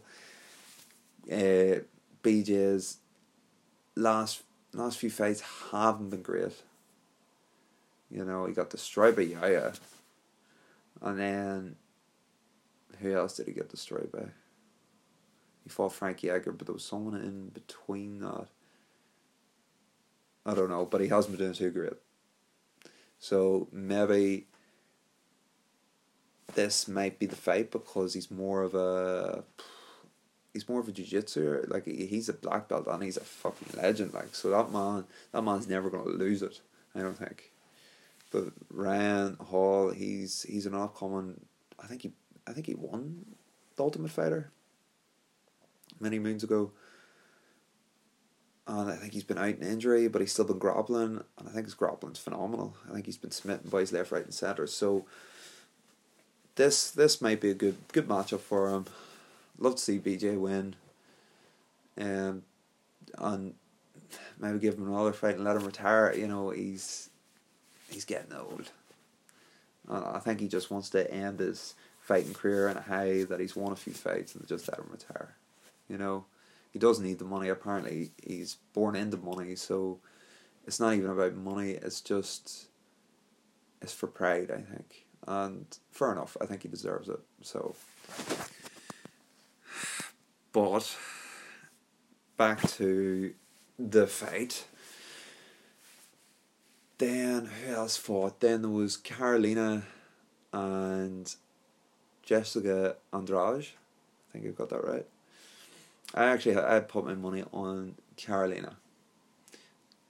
Uh, 1.30 1.84
BJ's 2.24 3.00
last 3.98 4.44
last 4.72 4.98
few 4.98 5.10
fights 5.10 5.44
haven't 5.74 6.10
been 6.10 6.22
great. 6.22 6.54
You 8.10 8.24
know, 8.24 8.46
he 8.46 8.54
got 8.54 8.70
destroyed 8.70 9.18
by 9.18 9.24
Yaya. 9.24 9.74
And 11.02 11.20
then 11.20 11.76
who 13.02 13.14
else 13.14 13.36
did 13.36 13.48
he 13.48 13.52
get 13.52 13.68
destroyed 13.68 14.10
by? 14.10 14.30
he 15.66 15.70
fought 15.70 15.92
Frankie 15.92 16.30
Edgar, 16.30 16.54
but 16.54 16.66
there 16.66 16.74
was 16.74 16.86
someone 16.86 17.16
in 17.16 17.50
between 17.50 18.22
that. 18.22 18.48
I 20.50 20.56
don't 20.56 20.70
know, 20.70 20.86
but 20.86 21.02
he 21.02 21.08
hasn't 21.08 21.38
been 21.38 21.46
doing 21.46 21.56
too 21.56 21.72
great. 21.72 21.94
So 23.20 23.68
maybe 23.72 24.48
this 26.56 26.88
might 26.88 27.20
be 27.20 27.26
the 27.26 27.36
fight 27.36 27.72
because 27.72 28.14
he's 28.14 28.32
more 28.32 28.64
of 28.64 28.74
a 28.74 29.44
he's 30.54 30.68
more 30.68 30.80
of 30.80 30.88
a 30.88 30.92
jiu-jitsu 30.92 31.66
like 31.68 31.86
he's 31.86 32.28
a 32.28 32.34
black 32.34 32.68
belt 32.68 32.88
and 32.88 33.04
he's 33.04 33.18
a 33.18 33.24
fucking 33.24 33.80
legend 33.80 34.14
like 34.16 34.34
so 34.34 34.50
that 34.50 34.72
man 34.72 35.06
that 35.32 35.44
man's 35.44 35.68
never 35.68 35.92
going 35.92 36.04
to 36.04 36.10
lose 36.10 36.42
it 36.42 36.60
I 36.96 37.02
don't 37.02 37.16
think 37.18 37.52
but 38.32 38.46
Ryan 38.72 39.36
Hall 39.36 39.92
he's 39.92 40.42
he's 40.50 40.66
an 40.66 40.74
upcoming 40.74 41.40
I 41.82 41.86
think 41.86 42.02
he 42.02 42.14
I 42.48 42.54
think 42.54 42.66
he 42.66 42.74
won 42.74 43.26
the 43.76 43.84
Ultimate 43.84 44.10
Fighter 44.12 44.52
many 46.00 46.20
moons 46.20 46.44
ago. 46.44 46.72
And 48.70 48.92
I 48.92 48.96
think 48.96 49.14
he's 49.14 49.24
been 49.24 49.40
out 49.40 49.56
in 49.56 49.64
injury, 49.64 50.08
but 50.08 50.22
he's 50.22 50.32
still 50.32 50.46
been 50.46 50.60
grappling, 50.60 51.24
and 51.40 51.50
I 51.50 51.52
think 51.52 51.66
his 51.66 51.74
grappling's 51.74 52.20
phenomenal. 52.20 52.76
I 52.88 52.94
think 52.94 53.08
he's 53.08 53.18
been 53.18 53.32
smitten 53.32 53.68
by 53.68 53.80
his 53.80 53.92
left, 53.92 54.12
right, 54.12 54.24
and 54.24 54.34
centre. 54.34 54.68
So 54.68 55.08
this 56.54 56.92
this 56.92 57.20
might 57.20 57.42
be 57.42 57.50
a 57.50 57.56
good 57.56 57.78
good 57.92 58.08
matchup 58.08 58.42
for 58.42 58.70
him. 58.70 58.86
Love 59.58 59.76
to 59.76 59.82
see 59.82 59.98
BJ 59.98 60.38
win. 60.38 60.76
Um, 62.00 62.44
and 63.18 63.56
maybe 64.40 64.60
give 64.60 64.76
him 64.76 64.88
another 64.88 65.14
fight 65.14 65.36
and 65.36 65.44
let 65.44 65.58
him 65.58 65.66
retire. 65.66 66.14
You 66.16 66.28
know, 66.28 66.52
he's 66.52 67.10
he's 67.90 68.06
getting 68.06 68.34
old. 68.34 68.70
And 69.88 70.06
I 70.06 70.20
think 70.20 70.42
he 70.42 70.48
just 70.48 70.70
wants 70.70 70.92
to 70.92 71.12
end 71.12 71.40
his 71.40 71.74
fighting 72.02 72.36
career 72.36 72.70
in 72.70 72.78
a 72.78 72.82
high 72.82 73.24
that 73.24 73.40
he's 73.40 73.56
won 73.56 73.72
a 73.72 73.76
few 73.76 73.94
fights 73.94 74.36
and 74.36 74.48
just 74.48 74.70
let 74.70 74.78
him 74.78 74.90
retire. 74.92 75.34
You 75.90 75.98
know, 75.98 76.26
he 76.72 76.80
does 76.80 77.00
need 77.00 77.20
the 77.20 77.26
money. 77.26 77.50
Apparently, 77.50 78.12
he's 78.24 78.58
born 78.74 78.96
into 78.96 79.18
money, 79.18 79.56
so 79.56 80.00
it's 80.66 80.80
not 80.80 80.94
even 80.94 81.10
about 81.10 81.36
money. 81.36 81.72
It's 81.72 82.02
just 82.02 82.68
it's 83.82 83.94
for 83.94 84.08
pride, 84.08 84.52
I 84.52 84.62
think, 84.62 85.06
and 85.28 85.66
fair 85.92 86.12
enough. 86.12 86.38
I 86.42 86.46
think 86.46 86.64
he 86.64 86.70
deserves 86.70 87.10
it. 87.10 87.20
So, 87.42 87.76
but 90.52 90.96
back 92.38 92.62
to 92.72 93.34
the 93.78 94.08
fight. 94.08 94.66
Then 96.98 97.46
who 97.46 97.74
else 97.74 97.96
fought? 97.96 98.42
Then 98.42 98.62
there 98.62 98.72
was 98.72 98.98
Karolina 98.98 99.84
and 100.52 101.34
Jessica 102.24 102.98
Andrade. 103.14 103.68
I 103.68 104.34
think 104.34 104.46
I 104.46 104.50
got 104.50 104.70
that 104.70 104.84
right. 104.84 105.06
I 106.14 106.26
actually 106.26 106.58
I 106.58 106.80
put 106.80 107.06
my 107.06 107.14
money 107.14 107.44
on 107.54 107.96
Karolina 108.18 108.76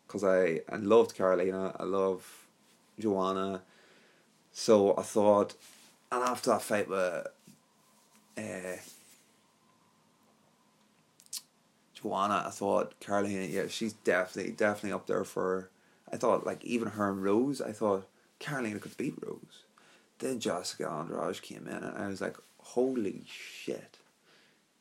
because 0.08 0.24
I 0.24 0.62
I 0.70 0.78
loved 0.78 1.16
Karolina. 1.16 1.76
I 1.80 1.84
love 1.84 2.48
Joanna. 3.00 3.62
So 4.52 4.96
I 4.98 5.04
thought, 5.04 5.56
and 6.12 6.24
after 6.24 6.52
that 6.52 6.62
fight 6.62 6.90
with 6.90 7.28
uh, 8.38 8.78
Joanna, 11.94 12.44
I 12.48 12.50
thought 12.50 13.00
Karolina, 13.00 13.52
yeah, 13.52 13.68
she's 13.68 13.94
definitely 13.94 14.54
definitely 14.54 14.94
up 14.94 15.08
there 15.08 15.26
for. 15.26 15.70
I 16.12 16.18
thought 16.18 16.46
like 16.46 16.64
even 16.64 16.90
her 16.90 17.12
and 17.12 17.24
Rose, 17.24 17.62
I 17.62 17.72
thought 17.72 18.08
Karolina 18.40 18.82
could 18.82 18.98
beat 18.98 19.16
Rose. 19.22 19.64
Then 20.18 20.40
Jessica 20.40 20.90
Andrade 20.90 21.42
came 21.42 21.68
in, 21.68 21.84
and 21.84 21.98
I 21.98 22.08
was 22.08 22.20
like, 22.20 22.38
holy 22.58 23.24
shit 23.28 23.99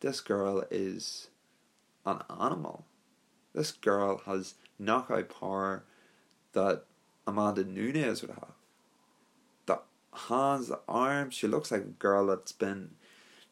this 0.01 0.21
girl 0.21 0.65
is 0.71 1.29
an 2.07 2.23
animal. 2.41 2.85
This 3.55 3.73
girl 3.73 4.23
has 4.27 4.55
knockout 4.79 5.29
power 5.29 5.85
that 6.53 6.85
Amanda 7.27 7.65
Nunes 7.65 8.23
would 8.23 8.31
have. 8.31 8.53
The 9.67 9.81
hands, 10.29 10.69
the 10.69 10.81
arms. 10.89 11.35
She 11.35 11.47
looks 11.47 11.71
like 11.71 11.83
a 11.83 11.85
girl 11.85 12.27
that's 12.27 12.53
been 12.53 12.91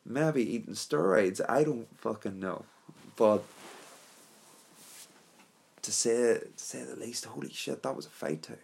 maybe 0.04 0.42
eating 0.42 0.74
steroids. 0.74 1.40
I 1.48 1.64
don't 1.64 1.88
fucking 1.98 2.38
know, 2.38 2.64
but 3.16 3.42
to 5.82 5.92
say 5.92 6.38
to 6.38 6.48
say 6.56 6.82
the 6.82 6.96
least, 6.96 7.24
holy 7.26 7.50
shit, 7.52 7.82
that 7.82 7.96
was 7.96 8.06
a 8.06 8.10
fight 8.10 8.42
too. 8.42 8.58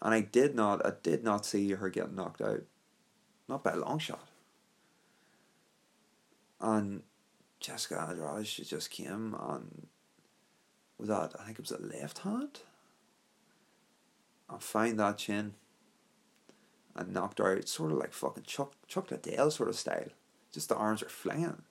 And 0.00 0.14
I 0.14 0.20
did 0.20 0.54
not, 0.54 0.84
I 0.84 0.92
did 1.02 1.22
not 1.22 1.46
see 1.46 1.70
her 1.70 1.88
get 1.88 2.12
knocked 2.12 2.40
out, 2.40 2.62
not 3.48 3.62
by 3.62 3.72
a 3.72 3.76
long 3.76 3.98
shot. 3.98 4.26
And 6.62 7.02
Jessica 7.60 8.00
Andrade, 8.08 8.46
just 8.46 8.90
came 8.90 9.36
and 9.38 9.88
was 10.96 11.08
that 11.08 11.34
I 11.38 11.44
think 11.44 11.58
it 11.58 11.68
was 11.68 11.72
a 11.72 11.82
left 11.82 12.18
hand. 12.18 12.60
And 14.48 14.62
find 14.62 14.98
that 14.98 15.18
chin 15.18 15.54
and 16.94 17.12
knocked 17.12 17.38
her 17.38 17.56
out, 17.56 17.68
sort 17.68 17.92
of 17.92 17.98
like 17.98 18.12
fucking 18.12 18.44
Chuck 18.44 18.72
Chuck 18.86 19.10
Liddell 19.10 19.50
sort 19.50 19.68
of 19.68 19.76
style. 19.76 20.08
Just 20.52 20.68
the 20.68 20.76
arms 20.76 21.02
are 21.02 21.08
flinging. 21.08 21.62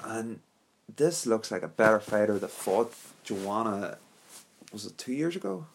And 0.00 0.40
this 0.94 1.26
looks 1.26 1.50
like 1.50 1.62
a 1.62 1.68
better 1.68 2.00
fighter 2.00 2.38
that 2.38 2.50
fought 2.50 2.94
Joanna 3.24 3.98
was 4.74 4.86
it 4.86 4.98
two 4.98 5.12
years 5.12 5.36
ago? 5.36 5.66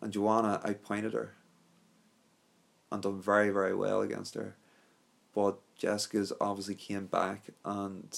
And 0.00 0.12
Joanna 0.12 0.60
outpointed 0.64 1.12
her 1.12 1.34
and 2.90 3.02
done 3.02 3.20
very, 3.20 3.50
very 3.50 3.74
well 3.74 4.00
against 4.02 4.34
her. 4.34 4.56
But 5.34 5.58
Jessica's 5.76 6.32
obviously 6.40 6.76
came 6.76 7.06
back 7.06 7.46
and 7.64 8.16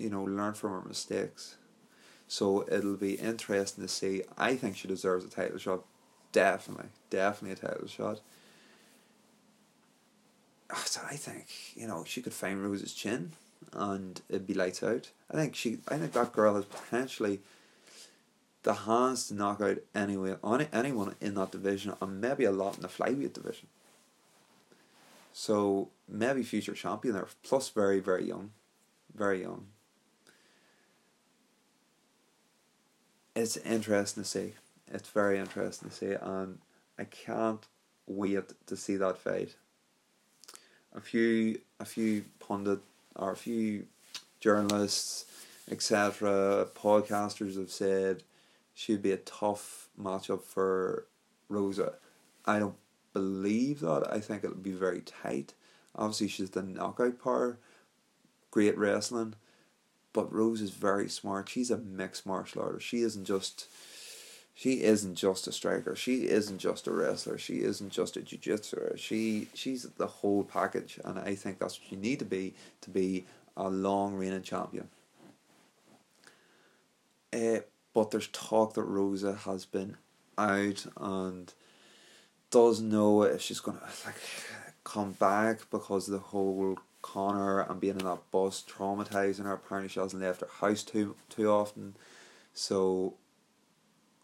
you 0.00 0.10
know, 0.10 0.24
learned 0.24 0.56
from 0.56 0.72
her 0.72 0.82
mistakes. 0.86 1.56
So 2.26 2.64
it'll 2.70 2.96
be 2.96 3.14
interesting 3.14 3.84
to 3.84 3.88
see. 3.88 4.22
I 4.38 4.56
think 4.56 4.76
she 4.76 4.88
deserves 4.88 5.24
a 5.24 5.28
title 5.28 5.58
shot. 5.58 5.84
Definitely. 6.32 6.88
Definitely 7.10 7.52
a 7.52 7.68
title 7.68 7.88
shot. 7.88 8.20
Ah, 10.72 10.82
so 10.86 11.00
I 11.08 11.16
think, 11.16 11.46
you 11.74 11.86
know, 11.86 12.04
she 12.06 12.22
could 12.22 12.32
find 12.32 12.62
Rose's 12.62 12.94
chin 12.94 13.32
and 13.72 14.20
it'd 14.28 14.46
be 14.46 14.54
lights 14.54 14.82
out. 14.82 15.10
I 15.30 15.34
think 15.34 15.54
she 15.54 15.78
I 15.88 15.98
think 15.98 16.12
that 16.12 16.32
girl 16.32 16.54
has 16.54 16.64
potentially 16.64 17.40
the 18.62 18.74
hands 18.74 19.28
to 19.28 19.34
knock 19.34 19.60
out 19.60 19.78
anyway 19.94 20.36
on 20.42 20.66
anyone 20.72 21.14
in 21.20 21.34
that 21.34 21.52
division 21.52 21.94
and 22.00 22.20
maybe 22.20 22.44
a 22.44 22.52
lot 22.52 22.76
in 22.76 22.82
the 22.82 22.88
flyweight 22.88 23.32
division. 23.32 23.68
So 25.32 25.88
maybe 26.08 26.42
future 26.42 26.74
champion 26.74 27.14
there, 27.14 27.26
plus 27.42 27.68
very, 27.70 28.00
very 28.00 28.26
young. 28.26 28.50
Very 29.14 29.42
young. 29.42 29.66
It's 33.34 33.56
interesting 33.58 34.24
to 34.24 34.28
see. 34.28 34.52
It's 34.92 35.08
very 35.08 35.38
interesting 35.38 35.88
to 35.88 35.94
see 35.94 36.12
and 36.20 36.58
I 36.98 37.04
can't 37.04 37.64
wait 38.06 38.52
to 38.66 38.76
see 38.76 38.96
that 38.96 39.18
fight. 39.18 39.54
A 40.94 41.00
few 41.00 41.60
a 41.78 41.84
few 41.84 42.24
pundit 42.40 42.80
or 43.14 43.32
a 43.32 43.36
few 43.36 43.86
journalists, 44.40 45.24
etc., 45.70 46.66
podcasters 46.74 47.56
have 47.56 47.70
said 47.70 48.22
she'd 48.74 49.02
be 49.02 49.12
a 49.12 49.16
tough 49.18 49.88
matchup 50.00 50.42
for 50.42 51.06
Rosa. 51.48 51.94
I 52.44 52.58
don't 52.58 52.76
believe 53.12 53.80
that. 53.80 54.06
I 54.10 54.20
think 54.20 54.44
it'll 54.44 54.56
be 54.56 54.72
very 54.72 55.00
tight. 55.00 55.54
Obviously, 55.94 56.28
she's 56.28 56.50
the 56.50 56.62
knockout 56.62 57.22
power, 57.22 57.58
great 58.50 58.78
wrestling, 58.78 59.34
but 60.12 60.32
Rose 60.32 60.60
is 60.60 60.70
very 60.70 61.08
smart. 61.08 61.48
She's 61.48 61.70
a 61.70 61.78
mixed 61.78 62.26
martial 62.26 62.62
artist. 62.62 62.86
She 62.86 63.02
isn't 63.02 63.24
just. 63.24 63.66
She 64.52 64.82
isn't 64.82 65.14
just 65.14 65.46
a 65.46 65.52
striker. 65.52 65.96
She 65.96 66.28
isn't 66.28 66.58
just 66.58 66.86
a 66.86 66.92
wrestler. 66.92 67.38
She 67.38 67.62
isn't 67.62 67.90
just 67.90 68.16
a 68.18 68.20
jiu-jitsu. 68.20 68.96
She 68.96 69.48
she's 69.54 69.84
the 69.84 70.06
whole 70.06 70.44
package, 70.44 71.00
and 71.02 71.18
I 71.18 71.34
think 71.34 71.58
that's 71.58 71.80
what 71.80 71.90
you 71.90 71.96
need 71.96 72.18
to 72.18 72.26
be 72.26 72.54
to 72.82 72.90
be 72.90 73.24
a 73.56 73.70
long 73.70 74.16
reigning 74.16 74.42
champion. 74.42 74.88
But 77.92 78.10
there's 78.10 78.28
talk 78.28 78.74
that 78.74 78.84
Rosa 78.84 79.34
has 79.34 79.66
been 79.66 79.96
out 80.38 80.86
and 80.96 81.52
doesn't 82.50 82.88
know 82.88 83.22
if 83.22 83.40
she's 83.40 83.60
gonna 83.60 83.80
like 84.04 84.14
come 84.84 85.12
back 85.12 85.70
because 85.70 86.06
the 86.06 86.18
whole 86.18 86.78
Conor 87.02 87.60
and 87.60 87.80
being 87.80 87.98
in 87.98 88.04
that 88.04 88.30
bus 88.30 88.62
traumatizing 88.68 89.44
her. 89.44 89.54
Apparently, 89.54 89.88
she 89.88 90.00
hasn't 90.00 90.22
left 90.22 90.42
her 90.42 90.48
house 90.60 90.82
too 90.82 91.16
too 91.28 91.50
often. 91.50 91.96
So, 92.52 93.14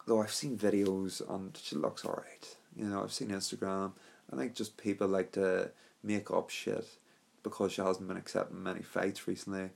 though 0.07 0.23
I've 0.23 0.33
seen 0.33 0.59
videos 0.59 1.23
and 1.29 1.57
she 1.57 1.77
looks 1.77 2.05
alright. 2.05 2.57
You 2.75 2.85
know, 2.85 3.03
I've 3.03 3.13
seen 3.13 3.29
Instagram. 3.29 3.93
I 4.33 4.37
think 4.37 4.55
just 4.55 4.77
people 4.77 5.09
like 5.09 5.33
to 5.33 5.71
make 6.03 6.31
up 6.31 6.51
shit 6.51 6.87
because 7.43 7.73
she 7.73 7.81
hasn't 7.81 8.09
been 8.09 8.17
accepting 8.17 8.63
many 8.63 8.83
fights 8.83 9.27
recently. 9.27 9.71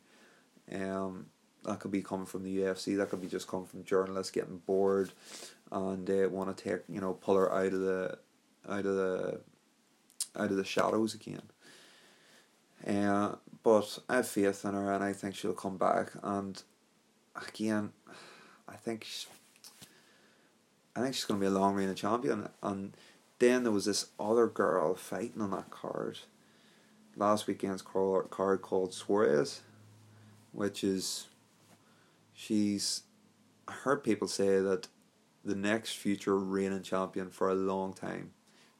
Um, 0.72 1.26
that 1.64 1.80
could 1.80 1.90
be 1.90 2.02
coming 2.02 2.26
from 2.26 2.44
the 2.44 2.58
UFC. 2.58 2.96
That 2.96 3.10
could 3.10 3.20
be 3.20 3.28
just 3.28 3.48
coming 3.48 3.66
from 3.66 3.84
journalists 3.84 4.32
getting 4.32 4.58
bored 4.58 5.12
and 5.72 6.06
they 6.06 6.24
uh, 6.24 6.28
want 6.28 6.56
to 6.56 6.64
take 6.64 6.80
you 6.88 7.00
know 7.00 7.14
pull 7.14 7.36
her 7.36 7.52
out 7.52 7.72
of 7.72 7.80
the 7.80 8.18
out 8.68 8.86
of 8.86 8.96
the 8.96 9.40
out 10.36 10.50
of 10.50 10.56
the 10.56 10.64
shadows 10.64 11.14
again. 11.14 11.42
Uh, 12.86 13.36
but 13.62 13.98
I 14.08 14.16
have 14.16 14.28
faith 14.28 14.64
in 14.64 14.74
her, 14.74 14.92
and 14.92 15.04
I 15.04 15.12
think 15.12 15.34
she'll 15.34 15.52
come 15.52 15.76
back. 15.76 16.12
And 16.22 16.62
again, 17.48 17.92
I 18.66 18.76
think 18.76 19.04
she, 19.04 19.26
I 20.96 21.00
think 21.00 21.14
she's 21.14 21.24
going 21.24 21.40
to 21.40 21.44
be 21.44 21.54
a 21.54 21.58
long 21.58 21.74
reigning 21.74 21.94
champion. 21.94 22.48
And 22.62 22.96
then 23.38 23.64
there 23.64 23.72
was 23.72 23.84
this 23.84 24.06
other 24.18 24.46
girl 24.46 24.94
fighting 24.94 25.42
on 25.42 25.50
that 25.50 25.70
card 25.70 26.20
last 27.16 27.46
weekend's 27.46 27.82
card 27.82 28.62
called 28.62 28.94
Suarez, 28.94 29.60
which 30.52 30.82
is 30.82 31.26
she's. 32.40 33.02
I 33.68 33.72
heard 33.72 34.02
people 34.02 34.26
say 34.26 34.60
that 34.60 34.88
the 35.44 35.54
next 35.54 35.92
future 35.96 36.38
reigning 36.38 36.82
champion 36.82 37.30
for 37.30 37.50
a 37.50 37.54
long 37.54 37.92
time, 37.92 38.32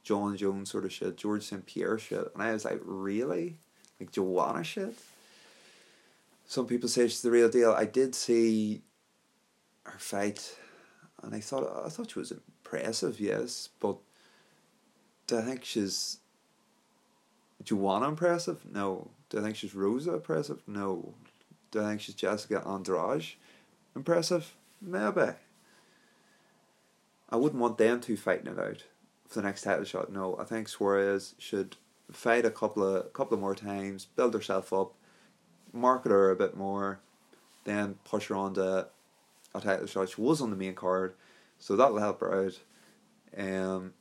Jon 0.03 0.37
Jones 0.37 0.71
sort 0.71 0.85
of 0.85 0.93
shit, 0.93 1.17
George 1.17 1.45
St 1.45 1.65
Pierre 1.65 1.99
shit, 1.99 2.31
and 2.35 2.43
I 2.43 2.53
was 2.53 2.65
like, 2.65 2.81
really, 2.85 3.57
like 4.01 4.11
Joanna 4.11 4.65
shit. 4.65 4.95
Some 6.47 6.67
people 6.67 6.89
say 6.89 7.07
she's 7.07 7.23
the 7.23 7.31
real 7.31 7.49
deal. 7.49 7.73
I 7.73 7.85
did 7.85 8.15
see 8.15 8.83
her 9.85 9.99
fight, 9.99 10.57
and 11.23 11.35
I 11.35 11.41
thought 11.41 11.85
I 11.85 11.89
thought 11.89 12.11
she 12.11 12.19
was 12.19 12.33
impressive, 12.33 13.21
yes, 13.21 13.69
but 13.79 13.97
do 15.27 15.39
I 15.39 15.43
think 15.43 15.65
she's 15.65 16.19
Joanna 17.63 18.09
impressive? 18.09 18.65
No. 18.73 19.11
Do 19.29 19.39
I 19.39 19.43
think 19.43 19.55
she's 19.55 19.77
Rosa 19.77 20.15
impressive? 20.15 20.61
No. 20.67 21.15
Do 21.71 21.83
I 21.83 21.91
think 21.91 22.01
she's 22.01 22.17
Jessica 22.17 22.67
Andrade 22.67 23.25
impressive? 23.95 24.55
Maybe. 24.81 25.33
I 27.29 27.37
wouldn't 27.37 27.61
want 27.61 27.79
them 27.79 28.01
two 28.01 28.17
fighting 28.17 28.53
it 28.53 28.59
out 28.59 28.85
for 29.29 29.41
the 29.41 29.47
next 29.47 29.63
title 29.63 29.85
shot. 29.85 30.13
No, 30.13 30.37
I 30.39 30.45
think 30.45 30.69
Suarez 30.69 31.35
should 31.39 31.77
fight 32.11 32.45
a 32.45 32.51
couple 32.51 32.83
of 32.83 33.13
couple 33.13 33.35
of 33.35 33.41
more 33.41 33.55
times, 33.55 34.07
build 34.17 34.35
herself 34.35 34.73
up, 34.73 34.95
market 35.73 36.11
her 36.11 36.31
a 36.31 36.37
bit 36.37 36.57
more, 36.57 37.01
then 37.65 37.99
push 38.05 38.27
her 38.29 38.37
on 38.37 38.55
to 38.55 38.89
a 39.55 39.61
title 39.61 39.87
shot. 39.87 40.09
She 40.09 40.21
was 40.21 40.41
on 40.41 40.51
the 40.51 40.57
main 40.57 40.75
card, 40.75 41.15
so 41.59 41.77
that'll 41.77 41.99
help 41.99 42.21
her 42.21 42.47
out. 42.47 42.59
Um, 43.37 43.93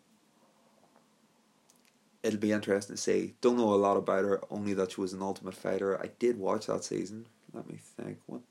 it'll 2.23 2.39
be 2.39 2.51
interesting 2.51 2.95
to 2.95 3.01
see. 3.01 3.35
Don't 3.41 3.57
know 3.57 3.73
a 3.73 3.75
lot 3.75 3.97
about 3.97 4.23
her, 4.23 4.41
only 4.49 4.73
that 4.73 4.93
she 4.93 5.01
was 5.01 5.13
an 5.13 5.21
Ultimate 5.21 5.53
Fighter. 5.53 5.99
I 6.01 6.09
did 6.19 6.39
watch 6.39 6.65
that 6.65 6.83
season. 6.83 7.27
Let 7.53 7.69
me 7.69 7.79
think. 7.97 8.19
What? 8.25 8.41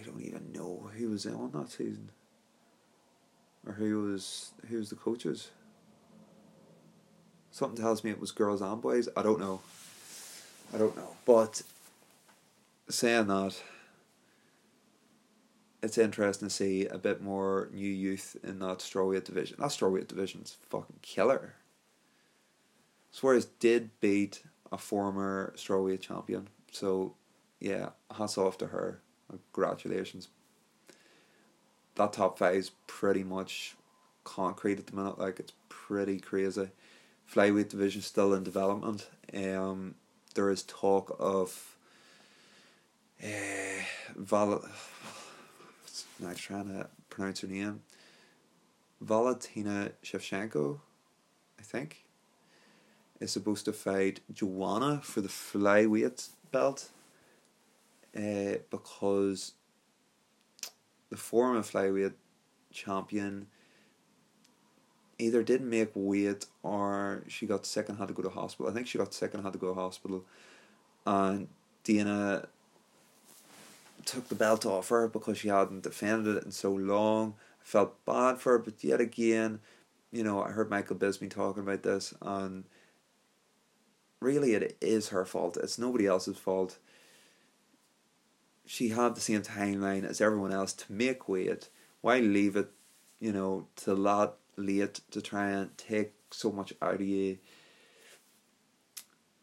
I 0.00 0.02
don't 0.02 0.22
even 0.22 0.52
know 0.52 0.90
who 0.96 1.10
was 1.10 1.26
on 1.26 1.50
that 1.52 1.70
season, 1.70 2.10
or 3.66 3.74
who 3.74 4.02
was 4.02 4.52
who 4.68 4.78
was 4.78 4.90
the 4.90 4.96
coaches. 4.96 5.50
Something 7.50 7.82
tells 7.82 8.02
me 8.02 8.10
it 8.10 8.20
was 8.20 8.30
girls 8.30 8.62
and 8.62 8.80
boys. 8.80 9.08
I 9.16 9.22
don't 9.22 9.40
know. 9.40 9.60
I 10.72 10.78
don't 10.78 10.96
know. 10.96 11.16
But 11.26 11.62
saying 12.88 13.26
that, 13.26 13.60
it's 15.82 15.98
interesting 15.98 16.48
to 16.48 16.54
see 16.54 16.86
a 16.86 16.96
bit 16.96 17.20
more 17.20 17.68
new 17.72 17.88
youth 17.88 18.36
in 18.42 18.60
that 18.60 18.78
strawweight 18.78 19.24
division. 19.24 19.56
That 19.58 19.70
strawweight 19.70 20.08
division's 20.08 20.56
fucking 20.68 21.00
killer. 21.02 21.56
Suarez 23.10 23.46
did 23.58 23.90
beat 24.00 24.44
a 24.70 24.78
former 24.78 25.52
strawweight 25.56 26.00
champion, 26.00 26.48
so 26.70 27.14
yeah, 27.58 27.90
hats 28.16 28.38
off 28.38 28.56
to 28.58 28.68
her. 28.68 29.02
Congratulations. 29.52 30.28
That 31.96 32.12
top 32.12 32.38
five 32.38 32.54
is 32.54 32.70
pretty 32.86 33.24
much 33.24 33.76
concrete 34.24 34.78
at 34.78 34.86
the 34.86 34.96
minute. 34.96 35.18
Like 35.18 35.40
it's 35.40 35.52
pretty 35.68 36.18
crazy. 36.20 36.70
Flyweight 37.32 37.68
division 37.68 38.02
still 38.02 38.34
in 38.34 38.42
development. 38.42 39.08
Um, 39.34 39.94
there 40.34 40.50
is 40.50 40.62
talk 40.62 41.16
of 41.18 41.76
uh, 43.22 43.82
Val- 44.16 44.64
now 46.18 46.32
trying 46.34 46.68
to 46.68 46.88
pronounce 47.08 47.40
her 47.40 47.48
name. 47.48 47.82
Valentina 49.00 49.92
Shevchenko, 50.04 50.78
I 51.58 51.62
think, 51.62 52.04
is 53.20 53.30
supposed 53.30 53.64
to 53.64 53.72
fight 53.72 54.20
Joanna 54.32 55.00
for 55.02 55.20
the 55.20 55.28
flyweight 55.28 56.28
belt. 56.52 56.90
Uh, 58.16 58.58
because 58.70 59.52
the 61.10 61.16
former 61.16 61.60
flyweight 61.60 62.14
champion 62.72 63.46
either 65.18 65.42
didn't 65.42 65.68
make 65.68 65.90
weight 65.94 66.46
or 66.62 67.22
she 67.28 67.46
got 67.46 67.66
sick 67.66 67.88
and 67.88 67.98
had 67.98 68.08
to 68.08 68.14
go 68.14 68.22
to 68.22 68.30
hospital. 68.30 68.70
I 68.70 68.74
think 68.74 68.86
she 68.86 68.98
got 68.98 69.14
sick 69.14 69.34
and 69.34 69.44
had 69.44 69.52
to 69.52 69.58
go 69.58 69.74
to 69.74 69.80
hospital. 69.80 70.24
And 71.06 71.48
Dana 71.84 72.48
took 74.04 74.28
the 74.28 74.34
belt 74.34 74.66
off 74.66 74.88
her 74.88 75.08
because 75.08 75.38
she 75.38 75.48
hadn't 75.48 75.82
defended 75.82 76.36
it 76.36 76.44
in 76.44 76.50
so 76.50 76.72
long. 76.72 77.34
I 77.60 77.64
felt 77.64 78.04
bad 78.04 78.38
for 78.38 78.52
her, 78.52 78.58
but 78.58 78.82
yet 78.82 79.00
again, 79.00 79.60
you 80.10 80.24
know, 80.24 80.42
I 80.42 80.50
heard 80.50 80.70
Michael 80.70 80.96
Bisping 80.96 81.30
talking 81.30 81.62
about 81.62 81.82
this, 81.82 82.14
and 82.20 82.64
really 84.20 84.54
it 84.54 84.76
is 84.80 85.08
her 85.10 85.24
fault. 85.24 85.56
It's 85.56 85.78
nobody 85.78 86.06
else's 86.06 86.38
fault. 86.38 86.78
She 88.72 88.90
had 88.90 89.16
the 89.16 89.20
same 89.20 89.42
timeline 89.42 90.04
as 90.04 90.20
everyone 90.20 90.52
else 90.52 90.72
to 90.74 90.92
make 90.92 91.28
weight. 91.28 91.68
Why 92.02 92.20
leave 92.20 92.54
it, 92.54 92.70
you 93.18 93.32
know, 93.32 93.66
to 93.82 93.96
that 93.96 94.34
late 94.56 95.00
to 95.10 95.20
try 95.20 95.50
and 95.50 95.76
take 95.76 96.12
so 96.30 96.52
much 96.52 96.72
out 96.80 96.94
of 96.94 97.00
you? 97.00 97.38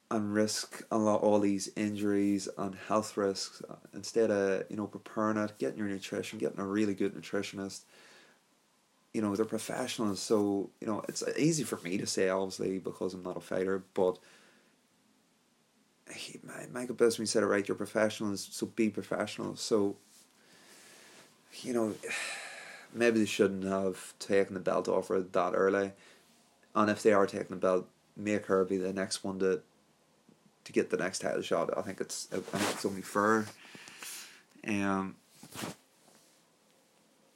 and 0.09 0.33
risk 0.33 0.85
a 0.89 0.97
lot 0.97 1.21
all 1.21 1.41
these 1.41 1.69
injuries 1.75 2.47
and 2.57 2.73
health 2.87 3.17
risks 3.17 3.61
instead 3.93 4.31
of 4.31 4.63
you 4.69 4.77
know 4.77 4.87
preparing 4.87 5.35
it, 5.35 5.57
getting 5.57 5.79
your 5.79 5.89
nutrition, 5.89 6.39
getting 6.39 6.61
a 6.61 6.65
really 6.65 6.93
good 6.93 7.13
nutritionist. 7.13 7.81
You 9.13 9.21
know 9.21 9.35
they're 9.35 9.43
professionals, 9.43 10.21
so 10.21 10.69
you 10.79 10.87
know 10.87 11.03
it's 11.09 11.21
easy 11.37 11.65
for 11.65 11.79
me 11.83 11.97
to 11.97 12.07
say 12.07 12.29
obviously 12.29 12.79
because 12.79 13.13
I'm 13.13 13.23
not 13.23 13.35
a 13.35 13.41
fighter, 13.41 13.83
but. 13.93 14.19
He, 16.13 16.39
Michael 16.71 16.95
Bisping 16.95 17.27
said 17.27 17.43
it 17.43 17.47
right. 17.47 17.67
You're 17.67 17.75
professionals, 17.75 18.47
so 18.51 18.67
be 18.67 18.89
professional. 18.89 19.55
So, 19.55 19.95
you 21.61 21.73
know, 21.73 21.93
maybe 22.93 23.19
they 23.19 23.25
shouldn't 23.25 23.65
have 23.65 24.13
taken 24.19 24.53
the 24.53 24.59
belt 24.59 24.87
off 24.87 25.09
her 25.09 25.21
that 25.21 25.53
early. 25.53 25.91
And 26.75 26.89
if 26.89 27.03
they 27.03 27.13
are 27.13 27.25
taking 27.25 27.49
the 27.49 27.55
belt, 27.55 27.87
make 28.15 28.45
her 28.47 28.63
be 28.65 28.77
the 28.77 28.93
next 28.93 29.23
one 29.23 29.39
to 29.39 29.61
to 30.63 30.73
get 30.73 30.89
the 30.89 30.97
next 30.97 31.19
title 31.19 31.41
shot. 31.41 31.75
I 31.77 31.81
think 31.81 32.01
it's 32.01 32.27
I 32.31 32.37
think 32.37 32.73
it's 32.73 32.85
only 32.85 33.01
fair. 33.01 33.45
Um, 34.67 35.15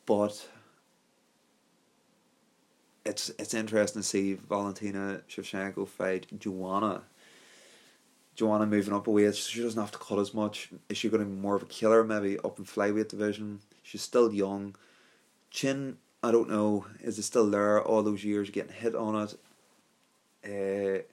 but 0.06 0.48
it's 3.06 3.30
it's 3.40 3.54
interesting 3.54 4.02
to 4.02 4.08
see 4.08 4.34
Valentina 4.34 5.22
Shevchenko 5.30 5.88
fight 5.88 6.28
Joanna. 6.38 7.04
Joanna 8.36 8.66
moving 8.66 8.94
up 8.94 9.08
a 9.08 9.12
weight, 9.12 9.36
she 9.36 9.62
doesn't 9.62 9.80
have 9.80 9.92
to 9.92 9.98
cut 9.98 10.20
as 10.20 10.34
much. 10.34 10.70
Is 10.90 10.98
she 10.98 11.10
going 11.10 11.24
to 11.24 11.30
be 11.30 11.36
more 11.36 11.56
of 11.56 11.64
a 11.64 11.68
killer? 11.68 12.04
Maybe 12.04 12.40
up 12.40 12.60
in 12.60 12.66
flyweight 12.66 13.10
division. 13.10 13.60
She's 13.84 14.02
still 14.02 14.34
young. 14.34 14.76
Chin, 15.50 15.98
I 16.24 16.32
don't 16.32 16.50
know. 16.50 16.86
Is 17.02 17.20
it 17.20 17.24
still 17.24 17.50
there? 17.50 17.82
All 17.82 18.04
those 18.04 18.24
years 18.24 18.50
getting 18.50 18.74
hit 18.74 18.96
on 18.96 19.28
it. 19.28 19.36
Uh, 20.44 21.04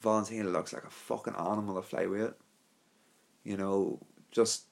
Valentina 0.00 0.48
looks 0.48 0.72
like 0.72 0.84
a 0.84 0.90
fucking 0.90 1.34
animal 1.36 1.78
of 1.78 1.88
flyweight. 1.88 2.34
You 3.44 3.56
know, 3.56 4.00
just 4.30 4.64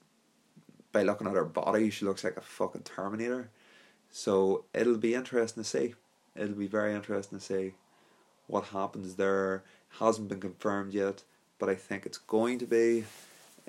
by 0.92 1.02
looking 1.02 1.26
at 1.26 1.34
her 1.34 1.44
body, 1.44 1.90
she 1.90 2.04
looks 2.04 2.24
like 2.24 2.36
a 2.36 2.40
fucking 2.40 2.82
Terminator. 2.82 3.50
So 4.10 4.64
it'll 4.74 4.98
be 4.98 5.14
interesting 5.14 5.62
to 5.62 5.68
see. 5.68 5.94
It'll 6.34 6.54
be 6.54 6.66
very 6.66 6.94
interesting 6.94 7.38
to 7.38 7.44
see 7.44 7.74
what 8.46 8.66
happens 8.66 9.14
there. 9.14 9.62
Hasn't 9.98 10.28
been 10.28 10.40
confirmed 10.40 10.94
yet, 10.94 11.24
but 11.60 11.68
I 11.68 11.76
think 11.76 12.06
it's 12.06 12.18
going 12.18 12.58
to 12.58 12.66
be. 12.66 13.04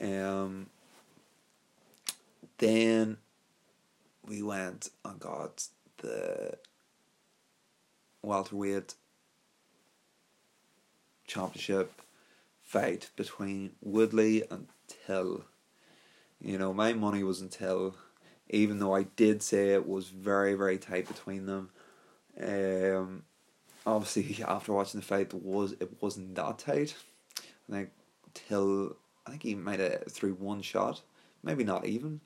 Um, 0.01 0.67
then 2.57 3.17
we 4.25 4.41
went 4.41 4.89
and 5.05 5.19
got 5.19 5.67
the 5.97 6.57
welterweight 8.23 8.95
championship 11.27 12.01
fight 12.63 13.09
between 13.15 13.71
Woodley 13.81 14.43
and 14.49 14.67
Till. 15.05 15.43
You 16.41 16.57
know, 16.57 16.73
my 16.73 16.93
money 16.93 17.23
was 17.23 17.41
in 17.41 17.49
Till, 17.49 17.95
even 18.49 18.79
though 18.79 18.95
I 18.95 19.03
did 19.03 19.43
say 19.43 19.73
it 19.73 19.87
was 19.87 20.07
very, 20.07 20.53
very 20.53 20.77
tight 20.77 21.07
between 21.07 21.45
them. 21.45 21.69
Um, 22.41 23.23
obviously, 23.85 24.43
after 24.47 24.71
watching 24.71 25.01
the 25.01 25.05
fight, 25.05 25.33
was 25.33 25.73
it 25.73 26.01
wasn't 26.01 26.35
that 26.35 26.59
tight. 26.59 26.95
I 27.71 27.75
think 27.75 27.89
Till, 28.33 28.95
I 29.25 29.31
think 29.31 29.43
he 29.43 29.55
made 29.55 29.79
it 29.79 30.09
through 30.09 30.33
one 30.35 30.61
shot, 30.61 31.01
maybe 31.43 31.63
not 31.63 31.85
even, 31.85 32.21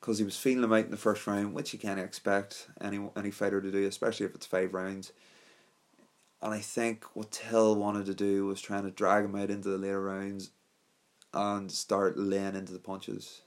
because 0.00 0.18
he 0.18 0.24
was 0.24 0.36
feeling 0.36 0.64
him 0.64 0.72
out 0.72 0.84
in 0.84 0.90
the 0.90 0.96
first 0.96 1.26
round, 1.26 1.54
which 1.54 1.72
you 1.72 1.78
can't 1.78 2.00
expect 2.00 2.68
any 2.80 3.00
any 3.16 3.30
fighter 3.30 3.60
to 3.60 3.70
do, 3.70 3.86
especially 3.86 4.26
if 4.26 4.34
it's 4.34 4.46
five 4.46 4.74
rounds. 4.74 5.12
And 6.40 6.52
I 6.52 6.58
think 6.58 7.04
what 7.14 7.30
Till 7.30 7.76
wanted 7.76 8.06
to 8.06 8.14
do 8.14 8.46
was 8.46 8.60
trying 8.60 8.84
to 8.84 8.90
drag 8.90 9.24
him 9.24 9.36
out 9.36 9.50
into 9.50 9.68
the 9.68 9.78
later 9.78 10.02
rounds 10.02 10.50
and 11.32 11.70
start 11.70 12.18
laying 12.18 12.56
into 12.56 12.72
the 12.72 12.78
punches. 12.78 13.42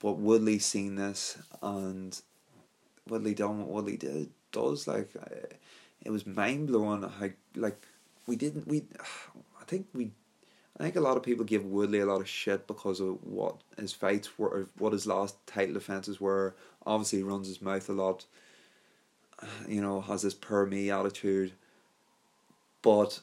But 0.00 0.18
Woodley 0.18 0.58
seen 0.58 0.96
this 0.96 1.38
and 1.62 2.20
Woodley 3.08 3.34
done 3.34 3.58
what 3.58 3.68
Woodley 3.68 3.96
did 3.96 4.30
does 4.50 4.88
like 4.88 5.14
it 6.02 6.10
was 6.10 6.26
mind 6.26 6.68
blowing 6.68 7.02
how 7.02 7.28
like 7.54 7.86
we 8.26 8.34
didn't 8.34 8.66
we 8.66 8.84
think 9.70 9.86
we 9.94 10.10
I 10.78 10.84
think 10.84 10.96
a 10.96 11.00
lot 11.00 11.16
of 11.16 11.22
people 11.22 11.44
give 11.44 11.64
Woodley 11.64 12.00
a 12.00 12.06
lot 12.06 12.20
of 12.20 12.28
shit 12.28 12.66
because 12.66 13.00
of 13.00 13.22
what 13.22 13.56
his 13.78 13.92
fights 13.92 14.38
were, 14.38 14.68
what 14.78 14.94
his 14.94 15.06
last 15.06 15.36
title 15.46 15.74
defenses 15.74 16.20
were. 16.20 16.54
Obviously, 16.86 17.18
he 17.18 17.22
runs 17.22 17.48
his 17.48 17.60
mouth 17.60 17.88
a 17.88 17.92
lot. 17.92 18.24
You 19.68 19.82
know, 19.82 20.00
has 20.00 20.22
this 20.22 20.34
per 20.34 20.64
me 20.66 20.90
attitude 20.90 21.52
but 22.82 23.20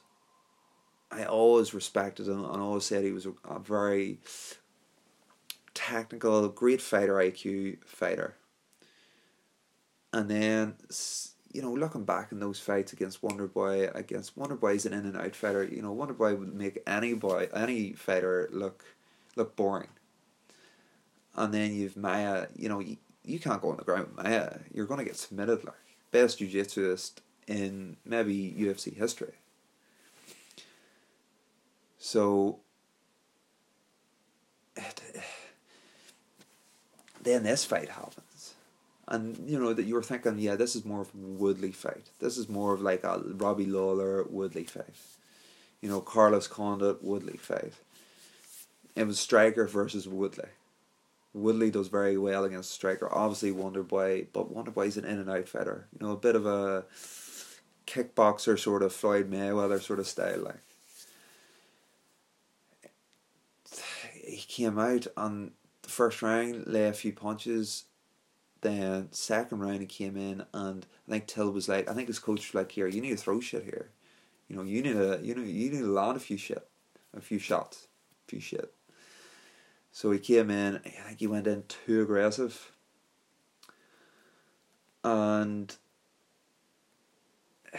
I 1.11 1.25
always 1.25 1.73
respected 1.73 2.27
him 2.27 2.43
and 2.43 2.61
always 2.61 2.85
said 2.85 3.03
he 3.03 3.11
was 3.11 3.25
a, 3.25 3.33
a 3.49 3.59
very 3.59 4.19
technical, 5.73 6.47
great 6.49 6.81
fighter 6.81 7.15
IQ 7.15 7.77
fighter. 7.85 8.35
And 10.13 10.29
then, 10.29 10.75
you 11.57 11.63
know, 11.63 11.73
looking 11.73 12.03
back 12.03 12.31
in 12.31 12.39
those 12.39 12.59
fights 12.59 12.93
against 12.93 13.23
Wonder 13.23 13.47
Boy, 13.47 13.89
against 13.95 14.37
Wonder 14.37 14.55
Boy's 14.55 14.85
an 14.85 14.93
in 14.93 15.05
and 15.05 15.17
out 15.17 15.35
fighter. 15.35 15.63
You 15.63 15.81
know, 15.81 15.91
Wonder 15.91 16.13
Boy 16.13 16.35
would 16.35 16.53
make 16.53 16.77
any 16.85 17.15
boy, 17.15 17.49
any 17.51 17.93
fighter 17.93 18.47
look 18.51 18.85
look 19.35 19.55
boring. 19.55 19.87
And 21.35 21.51
then 21.51 21.73
you've 21.73 21.97
Maia. 21.97 22.45
You 22.55 22.69
know, 22.69 22.79
you, 22.79 22.97
you 23.25 23.39
can't 23.39 23.59
go 23.59 23.71
on 23.71 23.77
the 23.77 23.83
ground 23.83 24.09
with 24.15 24.23
Maia. 24.23 24.59
You're 24.71 24.85
gonna 24.85 25.03
get 25.03 25.15
submitted 25.17 25.65
like 25.65 25.73
best 26.11 26.37
jiu-jitsuist 26.37 27.13
in 27.47 27.97
maybe 28.05 28.55
UFC 28.55 28.95
history. 28.95 29.33
So 31.97 32.59
then 37.23 37.41
this 37.41 37.65
fight 37.65 37.89
happens. 37.89 38.26
And 39.07 39.37
you 39.49 39.59
know 39.59 39.73
that 39.73 39.85
you 39.85 39.95
were 39.95 40.03
thinking, 40.03 40.39
yeah, 40.39 40.55
this 40.55 40.75
is 40.75 40.83
more 40.83 41.01
of 41.01 41.15
Woodley 41.15 41.71
fight. 41.71 42.09
This 42.19 42.37
is 42.37 42.49
more 42.49 42.73
of 42.73 42.81
like 42.81 43.03
a 43.03 43.21
Robbie 43.25 43.65
Lawler 43.65 44.23
Woodley 44.23 44.65
fight. 44.65 44.93
You 45.81 45.89
know, 45.89 46.01
Carlos 46.01 46.47
Condit 46.47 47.03
Woodley 47.03 47.37
fight. 47.37 47.73
It 48.95 49.07
was 49.07 49.19
Striker 49.19 49.65
versus 49.67 50.07
Woodley. 50.07 50.49
Woodley 51.33 51.69
does 51.69 51.87
very 51.87 52.17
well 52.17 52.43
against 52.43 52.71
Striker. 52.71 53.07
Obviously 53.13 53.51
Wonder 53.51 53.83
Boy, 53.83 54.27
but 54.33 54.51
Wonder 54.51 54.71
Boy's 54.71 54.97
an 54.97 55.05
in 55.05 55.19
and 55.19 55.29
out 55.29 55.47
fighter. 55.47 55.87
You 55.93 56.05
know, 56.05 56.13
a 56.13 56.17
bit 56.17 56.35
of 56.35 56.45
a 56.45 56.85
kickboxer 57.85 58.59
sort 58.59 58.83
of 58.83 58.91
Floyd 58.91 59.31
Mayweather 59.31 59.81
sort 59.81 59.99
of 59.99 60.07
style 60.07 60.39
like. 60.39 60.59
he 64.27 64.45
came 64.45 64.77
out 64.77 65.07
on 65.15 65.51
the 65.83 65.89
first 65.89 66.21
round, 66.21 66.67
lay 66.67 66.87
a 66.87 66.93
few 66.93 67.13
punches. 67.13 67.85
Then 68.61 69.09
second 69.11 69.59
round 69.59 69.81
he 69.81 69.85
came 69.85 70.17
in 70.17 70.43
and 70.53 70.85
I 71.07 71.11
think 71.11 71.27
Till 71.27 71.51
was 71.51 71.69
like 71.69 71.89
I 71.89 71.93
think 71.93 72.07
his 72.07 72.19
coach 72.19 72.51
was 72.51 72.55
like 72.55 72.71
here, 72.71 72.87
you 72.87 73.01
need 73.01 73.11
to 73.11 73.17
throw 73.17 73.39
shit 73.39 73.63
here. 73.63 73.89
You 74.47 74.55
know, 74.55 74.63
you 74.63 74.81
need 74.81 74.93
to 74.93 75.19
you 75.21 75.35
know 75.35 75.43
you 75.43 75.71
need 75.71 75.79
to 75.79 75.91
land 75.91 76.17
a 76.17 76.19
few 76.19 76.37
shit. 76.37 76.67
A 77.15 77.21
few 77.21 77.39
shots. 77.39 77.87
A 78.27 78.31
few 78.31 78.39
shit. 78.39 78.73
So 79.91 80.11
he 80.11 80.19
came 80.19 80.51
in, 80.51 80.75
I 80.85 80.89
think 80.89 81.19
he 81.19 81.27
went 81.27 81.47
in 81.47 81.63
too 81.67 82.03
aggressive. 82.03 82.71
And 85.03 85.75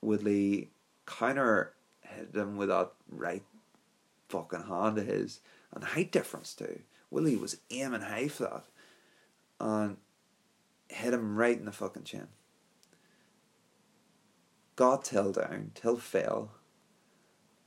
Woodley 0.00 0.70
counter 1.06 1.72
hit 2.00 2.34
him 2.34 2.56
with 2.56 2.68
that 2.68 2.92
right 3.10 3.42
fucking 4.28 4.64
hand 4.64 4.98
of 4.98 5.06
his. 5.06 5.40
And 5.74 5.82
height 5.82 6.12
difference 6.12 6.54
too. 6.54 6.80
Willie 7.10 7.36
was 7.36 7.56
aiming 7.70 8.02
high 8.02 8.28
for 8.28 8.44
that. 8.44 8.64
And 9.60 9.96
hit 10.88 11.14
him 11.14 11.36
right 11.36 11.58
in 11.58 11.66
the 11.66 11.72
fucking 11.72 12.04
chin. 12.04 12.28
Got 14.76 15.04
Till 15.04 15.32
down, 15.32 15.72
Till 15.74 15.98
fell, 15.98 16.50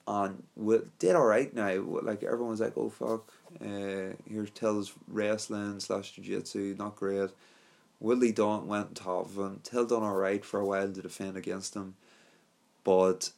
and 0.08 0.44
we 0.56 0.80
did 1.00 1.16
all 1.16 1.26
right 1.26 1.54
now. 1.54 1.76
Like 2.02 2.24
everyone 2.24 2.50
was 2.50 2.60
like, 2.60 2.74
"Oh 2.76 2.90
fuck, 2.90 3.32
uh, 3.62 4.16
here's 4.28 4.50
Till's 4.54 4.94
wrestling 5.08 5.80
slash 5.80 6.14
jiu-jitsu, 6.14 6.76
not 6.78 6.96
great." 6.96 7.30
Woodley 8.00 8.34
Don 8.34 8.68
went 8.68 8.88
on 8.88 8.94
top 8.96 9.26
of 9.28 9.38
him. 9.38 9.62
Till 9.64 9.86
done 9.86 10.04
all 10.04 10.16
right 10.16 10.44
for 10.44 10.60
a 10.60 10.66
while 10.66 10.92
to 10.92 11.02
defend 11.02 11.38
against 11.38 11.76
him, 11.76 11.96
but 12.84 13.32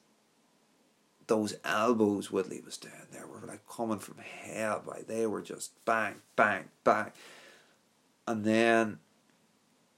those 1.28 1.56
elbows 1.63 2.32
Woodley 2.32 2.62
was 2.62 2.78
doing 2.78 2.94
there 3.12 3.28
were 3.28 3.46
like 3.46 3.68
coming 3.68 4.00
from 4.00 4.18
hell. 4.18 4.84
Like 4.86 5.08
they 5.08 5.28
were 5.28 5.41
just 5.41 5.72
bang, 5.86 6.15
bang, 6.36 6.65
bang, 6.84 7.12
and 8.28 8.44
then 8.44 9.00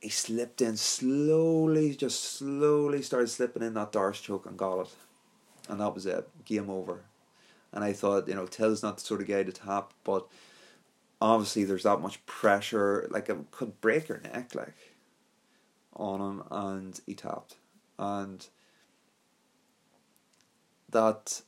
he 0.01 0.09
slipped 0.09 0.61
in 0.61 0.77
slowly, 0.77 1.95
just 1.95 2.23
slowly 2.23 3.01
started 3.01 3.29
slipping 3.29 3.63
in 3.63 3.73
that 3.73 3.91
D'Arce 3.91 4.21
choke 4.21 4.45
and 4.45 4.57
got 4.57 4.81
it, 4.81 4.95
and 5.69 5.79
that 5.79 5.93
was 5.93 6.05
it. 6.05 6.29
Game 6.45 6.69
over. 6.69 7.03
And 7.73 7.83
I 7.83 7.93
thought, 7.93 8.27
you 8.27 8.35
know, 8.35 8.45
Till's 8.45 8.83
not 8.83 8.97
the 8.97 9.03
sort 9.03 9.21
of 9.21 9.27
guy 9.27 9.43
to 9.43 9.51
tap, 9.51 9.93
but 10.03 10.27
obviously 11.21 11.63
there's 11.63 11.83
that 11.83 12.01
much 12.01 12.25
pressure, 12.25 13.07
like 13.09 13.29
it 13.29 13.37
could 13.51 13.79
break 13.81 14.07
your 14.07 14.19
neck, 14.19 14.55
like 14.55 14.95
on 15.95 16.21
him, 16.21 16.43
and 16.51 16.99
he 17.05 17.13
tapped, 17.13 17.55
and 17.97 18.47
that 20.89 21.41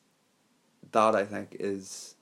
that 0.92 1.16
I 1.16 1.24
think 1.24 1.56
is 1.60 2.16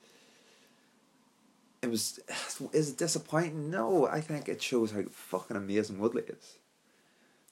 it 1.82 1.90
was 1.90 2.20
is 2.72 2.90
it 2.90 2.98
disappointing? 2.98 3.70
No, 3.70 4.06
I 4.06 4.20
think 4.20 4.48
it 4.48 4.62
shows 4.62 4.92
how 4.92 5.02
fucking 5.10 5.56
amazing 5.56 5.98
Woodley 5.98 6.22
is. 6.22 6.58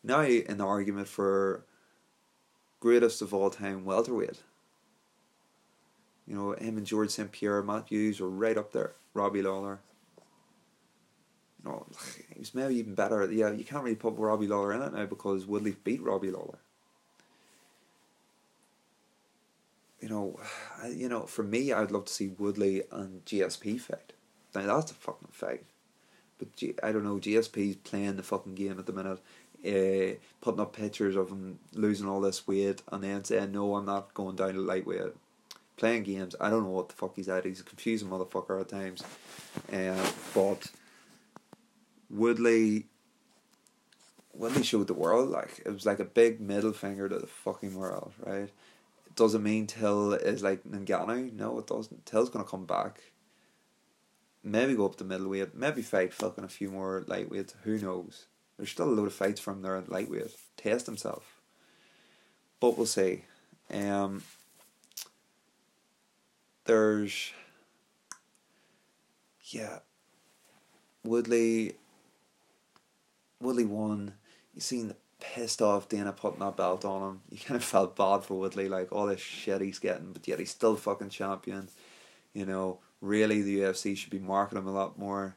Now 0.02 0.22
in 0.22 0.58
the 0.58 0.64
argument 0.64 1.08
for 1.08 1.64
greatest 2.80 3.22
of 3.22 3.34
all 3.34 3.50
time 3.50 3.84
welterweight. 3.84 4.42
You 6.26 6.34
know, 6.34 6.52
him 6.52 6.76
and 6.76 6.86
George 6.86 7.10
St. 7.10 7.30
Pierre, 7.30 7.62
Matt 7.62 7.88
Hughes 7.88 8.20
are 8.20 8.28
right 8.28 8.58
up 8.58 8.72
there. 8.72 8.92
Robbie 9.14 9.42
Lawler. 9.42 9.78
You 11.62 11.70
know, 11.70 11.86
he 12.32 12.40
was 12.40 12.54
maybe 12.54 12.76
even 12.76 12.94
better. 12.94 13.30
Yeah, 13.30 13.52
you 13.52 13.64
can't 13.64 13.84
really 13.84 13.96
put 13.96 14.14
Robbie 14.16 14.48
Lawler 14.48 14.72
in 14.72 14.82
it 14.82 14.92
now 14.92 15.06
because 15.06 15.46
Woodley 15.46 15.76
beat 15.84 16.02
Robbie 16.02 16.30
Lawler. 16.32 16.58
you 20.00 20.08
know, 20.08 20.38
you 20.88 21.08
know, 21.08 21.22
for 21.22 21.42
me, 21.42 21.72
I'd 21.72 21.90
love 21.90 22.06
to 22.06 22.12
see 22.12 22.28
Woodley 22.28 22.82
and 22.90 23.24
GSP 23.24 23.80
fight. 23.80 24.12
Now 24.56 24.76
that's 24.76 24.92
a 24.92 24.94
fucking 24.94 25.28
fight. 25.32 25.64
But 26.38 26.54
G- 26.56 26.74
I 26.82 26.92
don't 26.92 27.04
know, 27.04 27.16
GSP's 27.16 27.76
playing 27.76 28.16
the 28.16 28.22
fucking 28.22 28.54
game 28.54 28.78
at 28.78 28.86
the 28.86 28.92
minute, 28.92 29.20
uh, 29.64 30.18
putting 30.40 30.60
up 30.60 30.76
pictures 30.76 31.16
of 31.16 31.30
him 31.30 31.58
losing 31.72 32.08
all 32.08 32.20
this 32.20 32.46
weight 32.46 32.82
and 32.92 33.02
then 33.02 33.24
saying, 33.24 33.52
no, 33.52 33.74
I'm 33.74 33.86
not 33.86 34.12
going 34.14 34.36
down 34.36 34.54
to 34.54 34.60
lightweight. 34.60 35.14
Playing 35.76 36.04
games, 36.04 36.34
I 36.40 36.50
don't 36.50 36.64
know 36.64 36.70
what 36.70 36.88
the 36.88 36.94
fuck 36.94 37.16
he's 37.16 37.28
at. 37.28 37.44
He's 37.44 37.60
a 37.60 37.64
confusing 37.64 38.08
motherfucker 38.08 38.60
at 38.60 38.68
times. 38.68 39.02
Uh, 39.72 40.10
but 40.34 40.70
Woodley 42.10 42.86
Woodley 44.32 44.62
showed 44.62 44.86
the 44.86 44.94
world 44.94 45.30
like 45.30 45.62
it 45.64 45.70
was 45.70 45.86
like 45.86 45.98
a 45.98 46.04
big 46.04 46.40
middle 46.40 46.72
finger 46.72 47.08
to 47.08 47.18
the 47.18 47.26
fucking 47.26 47.74
world, 47.74 48.12
right? 48.24 48.50
doesn't 49.16 49.42
mean 49.42 49.66
Till 49.66 50.12
is 50.12 50.42
like 50.42 50.62
Ngannou. 50.64 51.32
No, 51.32 51.58
it 51.58 51.66
doesn't. 51.66 52.06
Till's 52.06 52.30
gonna 52.30 52.44
come 52.44 52.66
back. 52.66 53.00
Maybe 54.46 54.76
go 54.76 54.86
up 54.86 54.94
to 54.98 55.04
middleweight. 55.04 55.56
Maybe 55.56 55.82
fight 55.82 56.14
fucking 56.14 56.44
a 56.44 56.48
few 56.48 56.70
more 56.70 57.04
lightweights. 57.08 57.54
Who 57.64 57.78
knows? 57.78 58.26
There's 58.56 58.70
still 58.70 58.88
a 58.88 58.94
load 58.94 59.08
of 59.08 59.12
fights 59.12 59.40
from 59.40 59.62
there 59.62 59.74
at 59.76 59.90
lightweight. 59.90 60.36
Test 60.56 60.86
himself. 60.86 61.40
But 62.60 62.76
we'll 62.76 62.86
see. 62.86 63.24
Um, 63.74 64.22
there's 66.64 67.32
yeah. 69.46 69.80
Woodley 71.02 71.74
Woodley 73.40 73.64
won. 73.64 74.14
You 74.54 74.60
seen 74.60 74.86
the 74.86 74.96
pissed 75.18 75.60
off 75.60 75.88
Dana 75.88 76.12
putting 76.12 76.38
that 76.38 76.56
belt 76.56 76.84
on 76.84 77.02
him. 77.02 77.20
You 77.30 77.38
kind 77.38 77.56
of 77.56 77.64
felt 77.64 77.96
bad 77.96 78.22
for 78.22 78.38
Woodley, 78.38 78.68
like 78.68 78.92
all 78.92 79.06
this 79.06 79.20
shit 79.20 79.60
he's 79.60 79.80
getting, 79.80 80.12
but 80.12 80.28
yet 80.28 80.38
he's 80.38 80.52
still 80.52 80.76
fucking 80.76 81.08
champion. 81.08 81.68
You 82.32 82.46
know, 82.46 82.78
really 83.00 83.42
the 83.42 83.60
UFC 83.60 83.96
should 83.96 84.10
be 84.10 84.18
marketing 84.18 84.62
him 84.62 84.68
a 84.68 84.72
lot 84.72 84.98
more. 84.98 85.36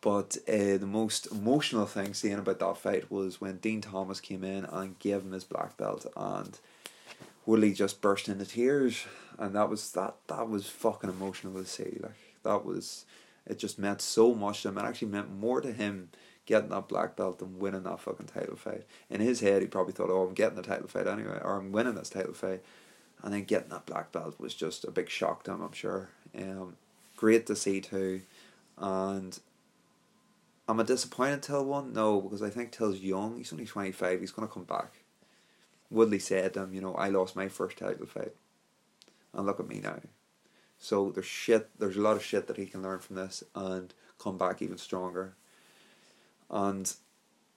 But 0.00 0.36
uh, 0.48 0.78
the 0.78 0.86
most 0.86 1.26
emotional 1.26 1.86
thing 1.86 2.14
seeing 2.14 2.38
about 2.38 2.60
that 2.60 2.76
fight 2.76 3.10
was 3.10 3.40
when 3.40 3.58
Din 3.58 3.80
Thomas 3.80 4.20
came 4.20 4.44
in 4.44 4.64
and 4.64 4.98
gave 4.98 5.22
him 5.22 5.32
his 5.32 5.44
black 5.44 5.76
belt, 5.76 6.06
and 6.16 6.58
Woodley 7.46 7.72
just 7.72 8.00
burst 8.00 8.28
into 8.28 8.44
tears, 8.44 9.06
and 9.38 9.56
that 9.56 9.68
was 9.68 9.90
that 9.92 10.14
that 10.28 10.48
was 10.48 10.68
fucking 10.68 11.10
emotional 11.10 11.54
to 11.54 11.66
see. 11.66 11.98
Like 12.00 12.36
that 12.44 12.64
was, 12.64 13.06
it 13.44 13.58
just 13.58 13.78
meant 13.78 14.00
so 14.00 14.34
much 14.34 14.62
to 14.62 14.68
him. 14.68 14.78
It 14.78 14.84
actually 14.84 15.08
meant 15.08 15.36
more 15.36 15.60
to 15.60 15.72
him 15.72 16.10
getting 16.46 16.70
that 16.70 16.88
black 16.88 17.16
belt 17.16 17.42
and 17.42 17.58
winning 17.58 17.82
that 17.82 18.00
fucking 18.00 18.26
title 18.26 18.56
fight. 18.56 18.84
In 19.10 19.20
his 19.20 19.40
head, 19.40 19.62
he 19.62 19.68
probably 19.68 19.92
thought, 19.92 20.10
"Oh, 20.10 20.26
I'm 20.26 20.34
getting 20.34 20.56
the 20.56 20.62
title 20.62 20.86
fight 20.86 21.08
anyway, 21.08 21.40
or 21.42 21.56
I'm 21.56 21.72
winning 21.72 21.96
this 21.96 22.10
title 22.10 22.34
fight," 22.34 22.62
and 23.22 23.32
then 23.32 23.44
getting 23.44 23.70
that 23.70 23.86
black 23.86 24.12
belt 24.12 24.38
was 24.38 24.54
just 24.54 24.84
a 24.84 24.90
big 24.90 25.08
shock 25.08 25.44
to 25.44 25.52
him. 25.52 25.62
I'm 25.62 25.72
sure. 25.72 26.10
Um, 26.36 26.76
great 27.16 27.46
to 27.46 27.56
see 27.56 27.80
too, 27.80 28.22
and 28.76 29.38
am 30.68 30.80
I 30.80 30.82
disappointed 30.82 31.42
Till 31.42 31.64
one? 31.64 31.92
No, 31.92 32.20
because 32.20 32.42
I 32.42 32.50
think 32.50 32.72
Till's 32.72 32.98
young. 33.00 33.38
He's 33.38 33.52
only 33.52 33.66
twenty 33.66 33.92
five. 33.92 34.20
He's 34.20 34.32
gonna 34.32 34.48
come 34.48 34.64
back. 34.64 34.92
Woodley 35.90 36.18
said 36.18 36.54
to 36.54 36.64
him, 36.64 36.74
you 36.74 36.82
know, 36.82 36.94
I 36.94 37.08
lost 37.08 37.34
my 37.34 37.48
first 37.48 37.78
title 37.78 38.06
fight, 38.06 38.34
and 39.32 39.46
look 39.46 39.60
at 39.60 39.68
me 39.68 39.80
now. 39.82 40.00
So 40.78 41.10
there's 41.10 41.26
shit. 41.26 41.70
There's 41.78 41.96
a 41.96 42.02
lot 42.02 42.16
of 42.16 42.24
shit 42.24 42.46
that 42.46 42.56
he 42.56 42.66
can 42.66 42.82
learn 42.82 43.00
from 43.00 43.16
this 43.16 43.42
and 43.54 43.92
come 44.18 44.36
back 44.38 44.62
even 44.62 44.78
stronger 44.78 45.34
and 46.50 46.92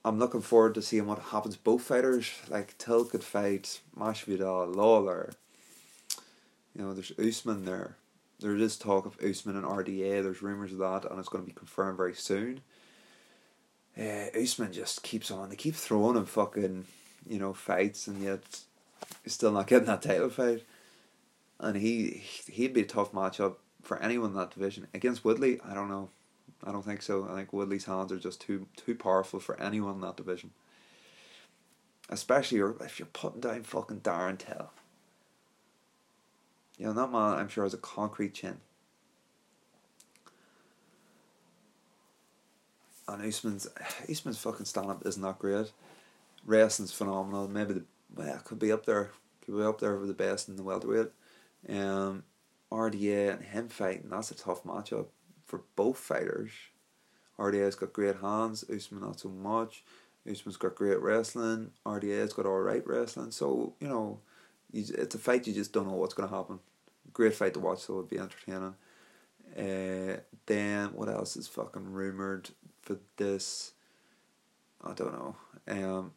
I'm 0.04 0.18
looking 0.18 0.40
forward 0.40 0.74
to 0.74 0.82
seeing 0.82 1.06
what 1.06 1.18
happens. 1.18 1.56
Both 1.56 1.82
fighters, 1.82 2.30
like 2.48 2.76
Till 2.78 3.04
could 3.04 3.24
fight 3.24 3.80
Masvidal, 3.96 4.74
Lawler. 4.74 5.32
You 6.74 6.82
know, 6.82 6.94
there's 6.94 7.12
Usman 7.18 7.64
there. 7.64 7.96
There 8.40 8.56
is 8.56 8.76
talk 8.76 9.06
of 9.06 9.18
Usman 9.22 9.56
and 9.56 9.64
RDA. 9.64 10.22
There's 10.22 10.42
rumors 10.42 10.72
of 10.72 10.78
that, 10.78 11.08
and 11.08 11.18
it's 11.18 11.28
going 11.28 11.44
to 11.44 11.48
be 11.48 11.54
confirmed 11.54 11.96
very 11.96 12.14
soon. 12.14 12.60
Uh, 13.96 14.26
Usman 14.36 14.72
just 14.72 15.02
keeps 15.02 15.30
on. 15.30 15.50
They 15.50 15.56
keep 15.56 15.74
throwing 15.74 16.16
him 16.16 16.24
fucking, 16.24 16.86
you 17.28 17.38
know, 17.38 17.52
fights, 17.52 18.06
and 18.08 18.22
yet 18.22 18.60
he's 19.22 19.34
still 19.34 19.52
not 19.52 19.66
getting 19.66 19.86
that 19.86 20.02
title 20.02 20.30
fight. 20.30 20.64
And 21.60 21.76
he 21.76 22.22
he'd 22.50 22.72
be 22.72 22.80
a 22.80 22.86
tough 22.86 23.12
matchup 23.12 23.56
for 23.82 23.98
anyone 24.02 24.30
in 24.30 24.36
that 24.36 24.54
division 24.54 24.88
against 24.94 25.24
Woodley. 25.24 25.60
I 25.64 25.74
don't 25.74 25.90
know. 25.90 26.08
I 26.64 26.72
don't 26.72 26.84
think 26.84 27.02
so. 27.02 27.28
I 27.30 27.34
think 27.34 27.52
Woodley's 27.52 27.84
hands 27.84 28.12
are 28.12 28.18
just 28.18 28.40
too 28.40 28.66
too 28.76 28.94
powerful 28.94 29.38
for 29.38 29.60
anyone 29.60 29.96
in 29.96 30.00
that 30.00 30.16
division. 30.16 30.50
Especially 32.08 32.58
if 32.58 32.98
you're 32.98 33.08
putting 33.12 33.40
down 33.40 33.62
fucking 33.62 34.00
Darren 34.00 34.38
Till. 34.38 34.70
You 36.78 36.92
know, 36.92 37.06
man, 37.06 37.38
I'm 37.38 37.48
sure, 37.48 37.64
has 37.64 37.74
a 37.74 37.78
concrete 37.78 38.34
chin. 38.34 38.58
And 43.08 43.22
Usman's, 43.24 43.68
Usman's 44.10 44.38
fucking 44.38 44.66
stand 44.66 44.90
up 44.90 45.06
isn't 45.06 45.22
that 45.22 45.38
great. 45.38 45.72
Wrestling's 46.44 46.92
phenomenal. 46.92 47.48
Maybe 47.48 47.74
the, 47.74 47.84
well, 48.14 48.40
could 48.44 48.58
be 48.58 48.72
up 48.72 48.86
there. 48.86 49.10
Could 49.44 49.56
be 49.56 49.62
up 49.62 49.80
there 49.80 49.96
with 49.96 50.08
the 50.08 50.14
best 50.14 50.48
in 50.48 50.56
the 50.56 50.62
welterweight. 50.62 51.10
Um, 51.68 52.24
RDA 52.72 53.34
and 53.34 53.44
him 53.44 53.68
fighting, 53.68 54.08
that's 54.10 54.30
a 54.30 54.34
tough 54.34 54.64
matchup 54.64 55.06
for 55.46 55.62
both 55.76 55.98
fighters. 55.98 56.50
RDA's 57.38 57.74
got 57.74 57.92
great 57.92 58.16
hands, 58.16 58.64
Usman 58.74 59.02
not 59.02 59.20
so 59.20 59.28
much. 59.28 59.84
Usman's 60.28 60.56
got 60.56 60.74
great 60.74 61.00
wrestling, 61.00 61.70
RDA's 61.84 62.32
got 62.32 62.46
alright 62.46 62.86
wrestling. 62.86 63.30
So, 63.30 63.74
you 63.80 63.88
know, 63.88 64.20
you, 64.72 64.84
it's 64.96 65.14
a 65.14 65.18
fight 65.18 65.46
you 65.46 65.52
just 65.52 65.72
don't 65.72 65.86
know 65.86 65.94
what's 65.94 66.14
going 66.14 66.28
to 66.28 66.34
happen. 66.34 66.58
Great 67.12 67.34
fight 67.34 67.54
to 67.54 67.60
watch, 67.60 67.80
so 67.80 67.94
it'll 67.94 68.04
be 68.04 68.18
entertaining. 68.18 68.74
Uh, 69.56 70.20
then, 70.46 70.88
what 70.94 71.08
else 71.08 71.36
is 71.36 71.46
fucking 71.46 71.92
rumoured 71.92 72.50
for 72.80 72.98
this? 73.16 73.72
I 74.82 74.92
don't 74.94 75.12
know. 75.12 75.36
Um, 75.68 76.12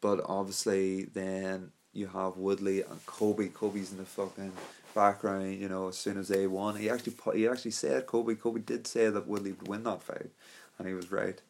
but 0.00 0.20
obviously, 0.24 1.04
then 1.04 1.72
you 1.92 2.06
have 2.08 2.36
Woodley 2.36 2.82
and 2.82 3.04
Colby. 3.06 3.48
Colby's 3.48 3.92
in 3.92 3.98
the 3.98 4.04
fucking 4.04 4.52
background, 4.96 5.60
you 5.60 5.68
know, 5.68 5.88
as 5.88 5.98
soon 5.98 6.16
as 6.16 6.28
they 6.28 6.46
won, 6.48 6.74
he 6.74 6.90
actually 6.90 7.14
he 7.34 7.46
actually 7.46 7.70
said 7.70 8.06
Kobe. 8.06 8.34
Colby 8.34 8.60
did 8.60 8.86
say 8.86 9.08
that 9.10 9.28
Woodley 9.28 9.52
would 9.52 9.68
win 9.68 9.84
that 9.84 10.02
fight, 10.02 10.30
and 10.78 10.88
he 10.88 10.94
was 10.94 11.12
right. 11.12 11.40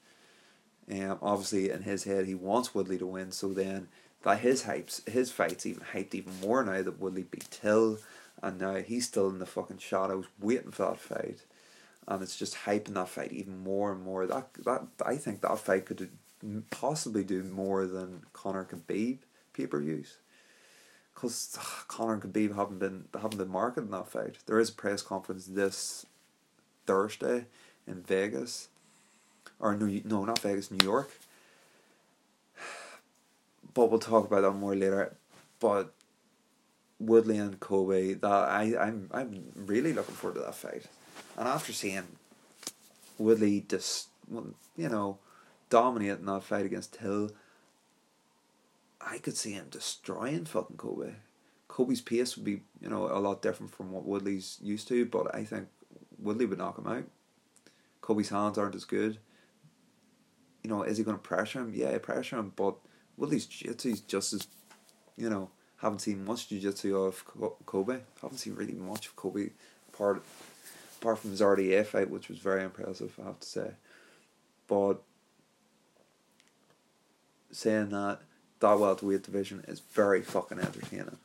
Um, 0.90 1.18
obviously, 1.22 1.70
in 1.70 1.82
his 1.82 2.04
head, 2.04 2.26
he 2.26 2.34
wants 2.34 2.74
Woodley 2.74 2.98
to 2.98 3.06
win. 3.06 3.32
So 3.32 3.48
then, 3.48 3.88
that 4.22 4.40
his 4.40 4.64
hypes, 4.64 5.06
his 5.08 5.30
fights 5.30 5.66
even 5.66 5.82
hyped 5.92 6.14
even 6.14 6.40
more 6.40 6.64
now 6.64 6.82
that 6.82 6.98
Woodley 7.00 7.22
beat 7.24 7.48
Till, 7.50 7.98
and 8.42 8.58
now 8.60 8.76
he's 8.76 9.06
still 9.06 9.28
in 9.30 9.38
the 9.38 9.46
fucking 9.46 9.78
shadows 9.78 10.26
waiting 10.40 10.72
for 10.72 10.84
that 10.86 11.00
fight. 11.00 11.40
and 12.08 12.22
it's 12.22 12.36
just 12.36 12.54
hyping 12.66 12.94
that 12.94 13.08
fight 13.08 13.32
even 13.32 13.58
more 13.62 13.92
and 13.92 14.02
more. 14.02 14.26
That 14.26 14.52
that 14.64 14.82
I 15.04 15.16
think 15.16 15.40
that 15.40 15.58
fight 15.58 15.86
could 15.86 16.10
possibly 16.70 17.24
do 17.24 17.42
more 17.42 17.86
than 17.86 18.22
Conor 18.32 18.64
Khabib 18.64 19.18
pay 19.52 19.66
per 19.66 19.80
views. 19.80 20.18
Because 21.14 21.56
ah, 21.58 21.84
Conor 21.88 22.14
and 22.14 22.22
Khabib 22.22 22.54
haven't 22.56 22.78
been 22.78 23.04
haven't 23.14 23.38
been 23.38 23.48
marketing 23.48 23.90
that 23.90 24.08
fight. 24.08 24.36
There 24.46 24.58
is 24.60 24.70
a 24.70 24.74
press 24.74 25.02
conference 25.02 25.46
this 25.46 26.06
Thursday 26.86 27.46
in 27.86 28.02
Vegas, 28.02 28.68
or 29.58 29.74
no, 29.76 29.86
no, 30.04 30.24
not 30.24 30.38
Vegas, 30.40 30.70
New 30.70 30.84
York. 30.84 31.10
But 33.76 33.90
we'll 33.90 34.00
talk 34.00 34.24
about 34.24 34.40
that 34.40 34.52
more 34.52 34.74
later. 34.74 35.14
But 35.60 35.92
Woodley 36.98 37.36
and 37.36 37.60
Colby, 37.60 38.14
that 38.14 38.26
I 38.26 38.74
I'm 38.80 39.10
I'm 39.12 39.52
really 39.54 39.92
looking 39.92 40.14
forward 40.14 40.36
to 40.36 40.46
that 40.46 40.54
fight, 40.54 40.86
and 41.36 41.46
after 41.46 41.74
seeing 41.74 42.06
Woodley 43.18 43.66
just 43.68 44.08
you 44.30 44.88
know 44.88 45.18
dominating 45.68 46.24
that 46.24 46.42
fight 46.44 46.64
against 46.64 46.96
Hill, 46.96 47.32
I 48.98 49.18
could 49.18 49.36
see 49.36 49.52
him 49.52 49.66
destroying 49.70 50.46
fucking 50.46 50.78
Colby. 50.78 51.12
Colby's 51.68 52.00
pace 52.00 52.34
would 52.34 52.46
be 52.46 52.62
you 52.80 52.88
know 52.88 53.08
a 53.08 53.20
lot 53.20 53.42
different 53.42 53.72
from 53.72 53.92
what 53.92 54.06
Woodley's 54.06 54.56
used 54.62 54.88
to, 54.88 55.04
but 55.04 55.34
I 55.34 55.44
think 55.44 55.68
Woodley 56.18 56.46
would 56.46 56.56
knock 56.56 56.78
him 56.78 56.86
out. 56.86 57.04
Colby's 58.00 58.30
hands 58.30 58.56
aren't 58.56 58.74
as 58.74 58.86
good. 58.86 59.18
You 60.62 60.70
know, 60.70 60.82
is 60.82 60.96
he 60.96 61.04
going 61.04 61.18
to 61.18 61.22
pressure 61.22 61.60
him? 61.60 61.72
Yeah, 61.74 61.98
pressure 61.98 62.38
him, 62.38 62.54
but 62.56 62.76
Woodley's 63.16 63.46
jiu-jitsu 63.46 63.88
is 63.90 64.00
just 64.00 64.32
as, 64.32 64.46
you 65.16 65.30
know, 65.30 65.50
haven't 65.78 66.00
seen 66.00 66.24
much 66.24 66.48
jiu-jitsu 66.48 66.96
of 66.96 67.24
Colby. 67.66 67.98
Haven't 68.22 68.38
seen 68.38 68.54
really 68.54 68.74
much 68.74 69.06
of 69.06 69.16
Colby 69.16 69.50
apart, 69.92 70.22
apart 71.00 71.18
from 71.18 71.30
his 71.30 71.40
RDA 71.40 71.86
fight, 71.86 72.10
which 72.10 72.28
was 72.28 72.38
very 72.38 72.64
impressive, 72.64 73.18
I 73.22 73.26
have 73.26 73.40
to 73.40 73.46
say. 73.46 73.70
But 74.68 75.02
saying 77.52 77.90
that, 77.90 78.20
that 78.60 78.78
welterweight 78.78 79.22
division 79.22 79.64
is 79.68 79.80
very 79.80 80.22
fucking 80.22 80.58
entertaining. 80.58 81.18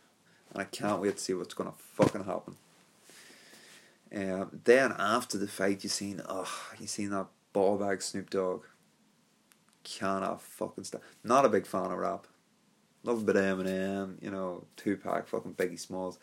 And 0.53 0.61
I 0.61 0.65
can't 0.65 1.01
wait 1.01 1.17
to 1.17 1.23
see 1.23 1.33
what's 1.33 1.53
going 1.53 1.71
to 1.71 1.77
fucking 1.77 2.25
happen. 2.25 2.55
Um, 4.13 4.61
then 4.65 4.93
after 4.97 5.37
the 5.37 5.47
fight, 5.47 5.83
you 5.83 5.89
seen 5.89 6.21
oh, 6.27 6.51
you 6.79 6.87
seen 6.87 7.11
that 7.11 7.27
ball 7.53 7.77
bag 7.77 8.01
Snoop 8.01 8.29
Dogg. 8.29 8.63
Cannot 9.83 10.41
fucking 10.41 10.83
stop. 10.83 11.01
Not 11.23 11.45
a 11.45 11.49
big 11.49 11.65
fan 11.65 11.91
of 11.91 11.97
rap. 11.97 12.27
Love 13.03 13.21
a 13.21 13.25
bit 13.25 13.35
of 13.35 13.57
Eminem, 13.57 14.21
you 14.21 14.29
know, 14.29 14.65
Tupac, 14.77 15.27
fucking 15.27 15.55
Biggie 15.55 15.79
Smalls. 15.79 16.19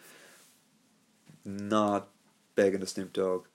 Not 1.44 2.09
big 2.55 2.75
into 2.75 2.87
Snoop 2.87 3.12
Dogg. 3.12 3.47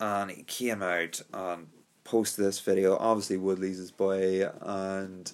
And 0.00 0.30
he 0.30 0.42
came 0.42 0.82
out 0.82 1.22
and 1.32 1.68
posted 2.02 2.44
this 2.44 2.58
video. 2.58 2.96
Obviously, 2.96 3.36
Woodley's 3.36 3.78
his 3.78 3.92
boy, 3.92 4.48
and 4.60 5.32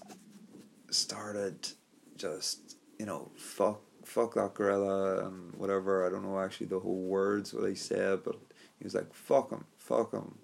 started 0.90 1.68
just 2.16 2.76
you 2.98 3.06
know 3.06 3.30
fuck 3.36 3.80
fuck 4.04 4.34
that 4.34 4.54
gorilla 4.54 5.26
and 5.26 5.54
whatever. 5.56 6.06
I 6.06 6.10
don't 6.10 6.22
know 6.22 6.40
actually 6.40 6.66
the 6.66 6.80
whole 6.80 7.02
words 7.02 7.52
what 7.52 7.68
he 7.68 7.74
said, 7.74 8.22
but 8.24 8.36
he 8.78 8.84
was 8.84 8.94
like 8.94 9.12
fuck 9.12 9.50
him, 9.50 9.64
fuck 9.76 10.12
him, 10.12 10.38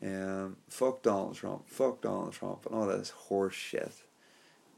and 0.00 0.56
fuck 0.68 1.02
Donald 1.02 1.36
Trump, 1.36 1.68
fuck 1.68 2.00
Donald 2.02 2.32
Trump, 2.32 2.66
and 2.66 2.74
all 2.74 2.86
this 2.86 3.10
horse 3.10 3.54
shit. 3.54 3.92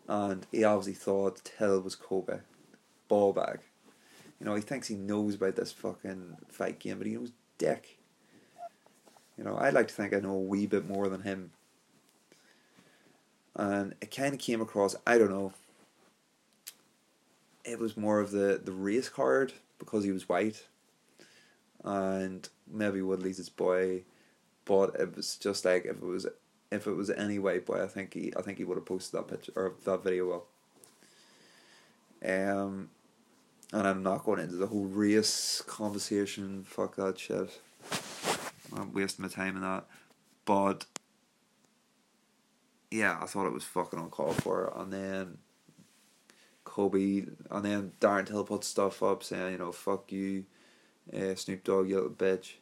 And 0.09 0.47
he 0.53 0.65
obviously 0.65 0.95
thought 0.95 1.43
Till 1.45 1.81
was 1.81 1.97
Colby, 1.97 2.41
ball 3.09 3.33
bag. 3.33 3.61
You 4.39 4.47
know, 4.47 4.55
he 4.55 4.61
thinks 4.61 4.89
he 4.89 4.95
knows 4.95 5.35
about 5.35 5.57
this 5.57 5.73
fucking 5.73 6.37
fight 6.49 6.79
game, 6.79 6.99
but 6.99 7.07
he 7.07 7.15
knows 7.15 7.33
dick. 7.59 7.99
You 9.37 9.45
know, 9.45 9.57
I'd 9.59 9.75
like 9.75 9.89
to 9.89 9.95
think 9.95 10.15
I 10.15 10.21
know 10.21 10.33
a 10.33 10.41
wee 10.41 10.67
bit 10.67 10.87
more 10.87 11.09
than 11.09 11.23
him. 11.23 11.51
And 13.55 13.95
it 14.01 14.15
kind 14.15 14.35
of 14.35 14.41
came 14.41 14.61
across, 14.61 14.95
I 15.07 15.17
don't 15.19 15.31
know, 15.31 15.55
it 17.65 17.79
was 17.79 17.97
more 17.97 18.21
of 18.21 18.31
the, 18.31 18.61
the 18.63 18.73
race 18.73 19.09
card 19.09 19.55
because 19.79 20.05
he 20.05 20.13
was 20.13 20.29
white. 20.29 20.67
And 21.83 22.49
maybe 22.71 23.01
Woodley's 23.01 23.39
his 23.39 23.49
boy, 23.49 24.03
but 24.67 24.95
it 25.01 25.17
was 25.17 25.37
just 25.37 25.65
like 25.65 25.87
if 25.87 25.97
it 25.97 26.03
was 26.03 26.27
if 26.71 26.87
it 26.87 26.93
was 26.93 27.09
any 27.09 27.39
white 27.39 27.65
boy, 27.65 27.83
I 27.83 27.87
think 27.87 28.13
he 28.13 28.33
I 28.37 28.43
think 28.43 28.59
he 28.59 28.65
would 28.65 28.77
have 28.77 28.85
posted 28.85 29.19
that 29.19 29.29
picture 29.29 29.53
or 29.57 29.73
that 29.85 30.05
video 30.05 30.29
well. 30.29 30.47
Um, 32.25 32.91
and 33.73 33.87
I'm 33.87 34.03
not 34.03 34.25
going 34.25 34.41
into 34.41 34.57
the 34.57 34.67
whole 34.67 34.85
race 34.85 35.63
conversation. 35.67 36.65
Fuck 36.65 36.97
that 36.97 37.19
shit. 37.19 37.61
I'm 38.77 38.93
wasting 38.93 39.23
my 39.23 39.29
time 39.29 39.57
in 39.57 39.63
that. 39.63 39.85
But 40.45 40.87
yeah, 42.91 43.19
I 43.21 43.27
thought 43.27 43.47
it 43.47 43.53
was 43.53 43.65
fucking 43.65 43.99
uncalled 43.99 44.43
for. 44.43 44.73
And 44.77 44.93
then 44.93 45.39
Colby, 46.65 47.27
and 47.51 47.65
then 47.65 47.93
Darren 48.01 48.27
Till 48.27 48.45
put 48.45 48.65
stuff 48.65 49.03
up 49.03 49.23
saying, 49.23 49.53
you 49.53 49.59
know, 49.59 49.73
fuck 49.73 50.11
you, 50.13 50.45
uh, 51.13 51.35
Snoop 51.35 51.65
Dogg, 51.65 51.89
you 51.89 51.97
little 51.97 52.11
bitch. 52.11 52.55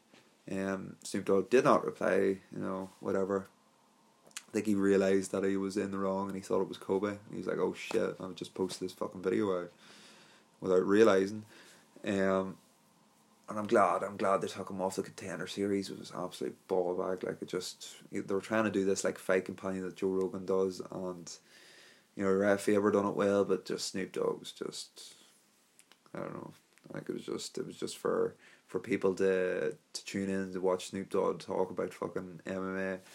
Um, 0.51 0.97
Snoop 1.03 1.25
Dogg 1.25 1.51
did 1.51 1.65
not 1.65 1.85
reply, 1.85 2.17
you 2.53 2.59
know, 2.59 2.91
whatever. 3.01 3.49
I 4.49 4.53
think 4.53 4.67
he 4.67 4.75
realised 4.75 5.33
that 5.33 5.45
he 5.45 5.57
was 5.57 5.77
in 5.77 5.91
the 5.91 5.99
wrong 5.99 6.29
and 6.29 6.37
he 6.37 6.43
thought 6.43 6.61
it 6.61 6.69
was 6.69 6.79
Colby. 6.79 7.19
He 7.31 7.39
was 7.39 7.47
like, 7.47 7.59
oh 7.59 7.75
shit, 7.75 8.17
I've 8.21 8.37
just 8.37 8.55
posted 8.55 8.87
this 8.87 8.95
fucking 8.95 9.23
video 9.23 9.63
out 9.63 9.73
without 10.61 10.87
realising. 10.87 11.45
Um, 12.05 12.57
and 13.49 13.59
I'm 13.59 13.67
glad, 13.67 14.03
I'm 14.03 14.17
glad 14.17 14.41
they 14.41 14.49
took 14.49 14.71
him 14.71 14.81
off 14.81 14.97
the 14.97 15.03
contender 15.03 15.47
series. 15.47 15.91
It 15.91 15.99
was 15.99 16.13
absolute 16.17 16.57
ball 16.69 16.95
bag. 16.95 17.25
Like, 17.25 17.43
it 17.43 17.49
just, 17.49 17.97
they 18.13 18.21
were 18.21 18.41
trying 18.41 18.65
to 18.65 18.71
do 18.71 18.85
this 18.85 19.05
like 19.05 19.19
fight 19.19 19.45
companion 19.45 19.85
that 19.85 19.97
Joe 19.97 20.09
Rogan 20.09 20.47
does 20.47 20.81
and 20.91 21.31
you 22.17 22.25
know, 22.25 22.31
Ref 22.31 22.61
Faber 22.61 22.91
done 22.91 23.07
it 23.07 23.17
well, 23.17 23.45
but 23.45 23.65
just 23.65 23.89
Snoop 23.89 24.13
Dogg 24.13 24.39
was 24.41 24.53
just 24.53 25.15
I 26.15 26.21
don't 26.21 26.35
know. 26.35 26.53
Like 26.93 27.09
it 27.09 27.13
was 27.13 27.25
just 27.25 27.59
it 27.59 27.67
was 27.67 27.77
just 27.77 27.99
for 27.99 28.35
for 28.67 28.79
people 28.79 29.15
to 29.15 29.77
to 29.93 30.05
tune 30.05 30.31
in 30.31 30.53
to 30.53 30.61
watch 30.61 30.91
Snoop 30.91 31.11
Dogg 31.11 31.41
talk 31.41 31.71
about 31.71 31.93
fucking 31.93 32.41
MMA. 32.47 32.99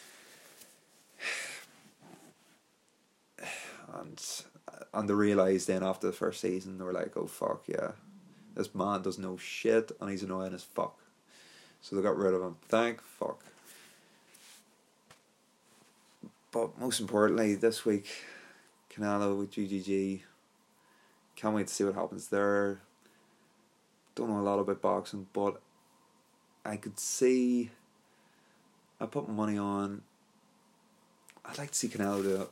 And 3.91 4.21
and 4.93 5.09
they 5.09 5.13
realised 5.15 5.67
then 5.67 5.81
after 5.81 6.05
the 6.05 6.13
first 6.13 6.41
season 6.41 6.77
they 6.77 6.83
were 6.83 6.93
like, 6.93 7.17
oh 7.17 7.25
fuck 7.25 7.63
yeah, 7.67 7.93
this 8.53 8.75
man 8.75 9.01
does 9.01 9.17
no 9.17 9.35
shit 9.35 9.91
and 9.99 10.11
he's 10.11 10.21
annoying 10.21 10.53
as 10.53 10.63
fuck. 10.63 10.99
So 11.81 11.95
they 11.95 12.03
got 12.03 12.15
rid 12.15 12.35
of 12.35 12.41
him. 12.43 12.57
Thank 12.67 13.01
fuck. 13.01 13.43
But 16.51 16.77
most 16.79 16.99
importantly, 16.99 17.55
this 17.55 17.83
week 17.83 18.07
Canelo 18.99 19.37
with 19.37 19.51
GGG. 19.51 20.21
Can't 21.35 21.55
wait 21.55 21.67
to 21.67 21.73
see 21.73 21.83
what 21.83 21.95
happens 21.95 22.27
there. 22.27 22.81
Don't 24.19 24.31
know 24.31 24.39
a 24.39 24.41
lot 24.41 24.59
about 24.59 24.81
boxing, 24.81 25.27
but 25.31 25.61
I 26.65 26.75
could 26.75 26.99
see. 26.99 27.69
I 28.99 29.05
put 29.05 29.29
my 29.29 29.33
money 29.33 29.57
on. 29.57 30.01
I'd 31.45 31.57
like 31.57 31.71
to 31.71 31.77
see 31.77 31.87
Canelo 31.87 32.21
do 32.21 32.41
it. 32.41 32.49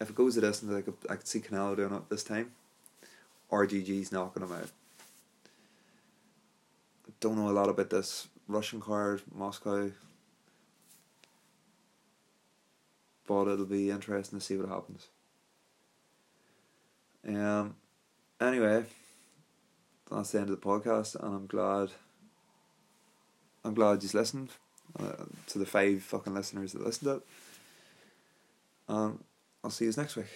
If 0.00 0.10
it 0.10 0.14
goes 0.14 0.34
to 0.34 0.42
this, 0.42 0.62
I 0.62 0.80
could 0.80 0.94
I 1.10 1.16
could 1.16 1.26
see 1.26 1.40
Canelo 1.40 1.74
doing 1.74 1.92
it 1.92 2.08
this 2.08 2.22
time. 2.22 2.52
RGG's 3.50 4.12
knocking 4.12 4.44
him 4.44 4.52
out. 4.52 4.70
Don't 7.18 7.34
know 7.34 7.48
a 7.48 7.50
lot 7.50 7.68
about 7.68 7.90
this 7.90 8.28
Russian 8.46 8.80
card, 8.80 9.22
Moscow. 9.34 9.90
But 13.26 13.48
it'll 13.48 13.64
be 13.64 13.90
interesting 13.90 14.38
to 14.38 14.44
see 14.44 14.56
what 14.56 14.68
happens. 14.68 15.08
Um, 17.26 17.74
anyway, 18.40 18.84
that's 20.10 20.32
the 20.32 20.40
end 20.40 20.50
of 20.50 20.60
the 20.60 20.66
podcast, 20.66 21.14
and 21.16 21.34
I'm 21.34 21.46
glad. 21.46 21.90
I'm 23.64 23.74
glad 23.74 24.02
you 24.02 24.08
listened 24.12 24.50
uh, 24.98 25.24
to 25.48 25.58
the 25.58 25.66
five 25.66 26.02
fucking 26.02 26.34
listeners 26.34 26.72
that 26.72 26.84
listened 26.84 27.08
to 27.08 27.16
it. 27.16 27.22
Um, 28.88 29.24
I'll 29.62 29.70
see 29.70 29.84
you 29.84 29.92
next 29.96 30.16
week. 30.16 30.26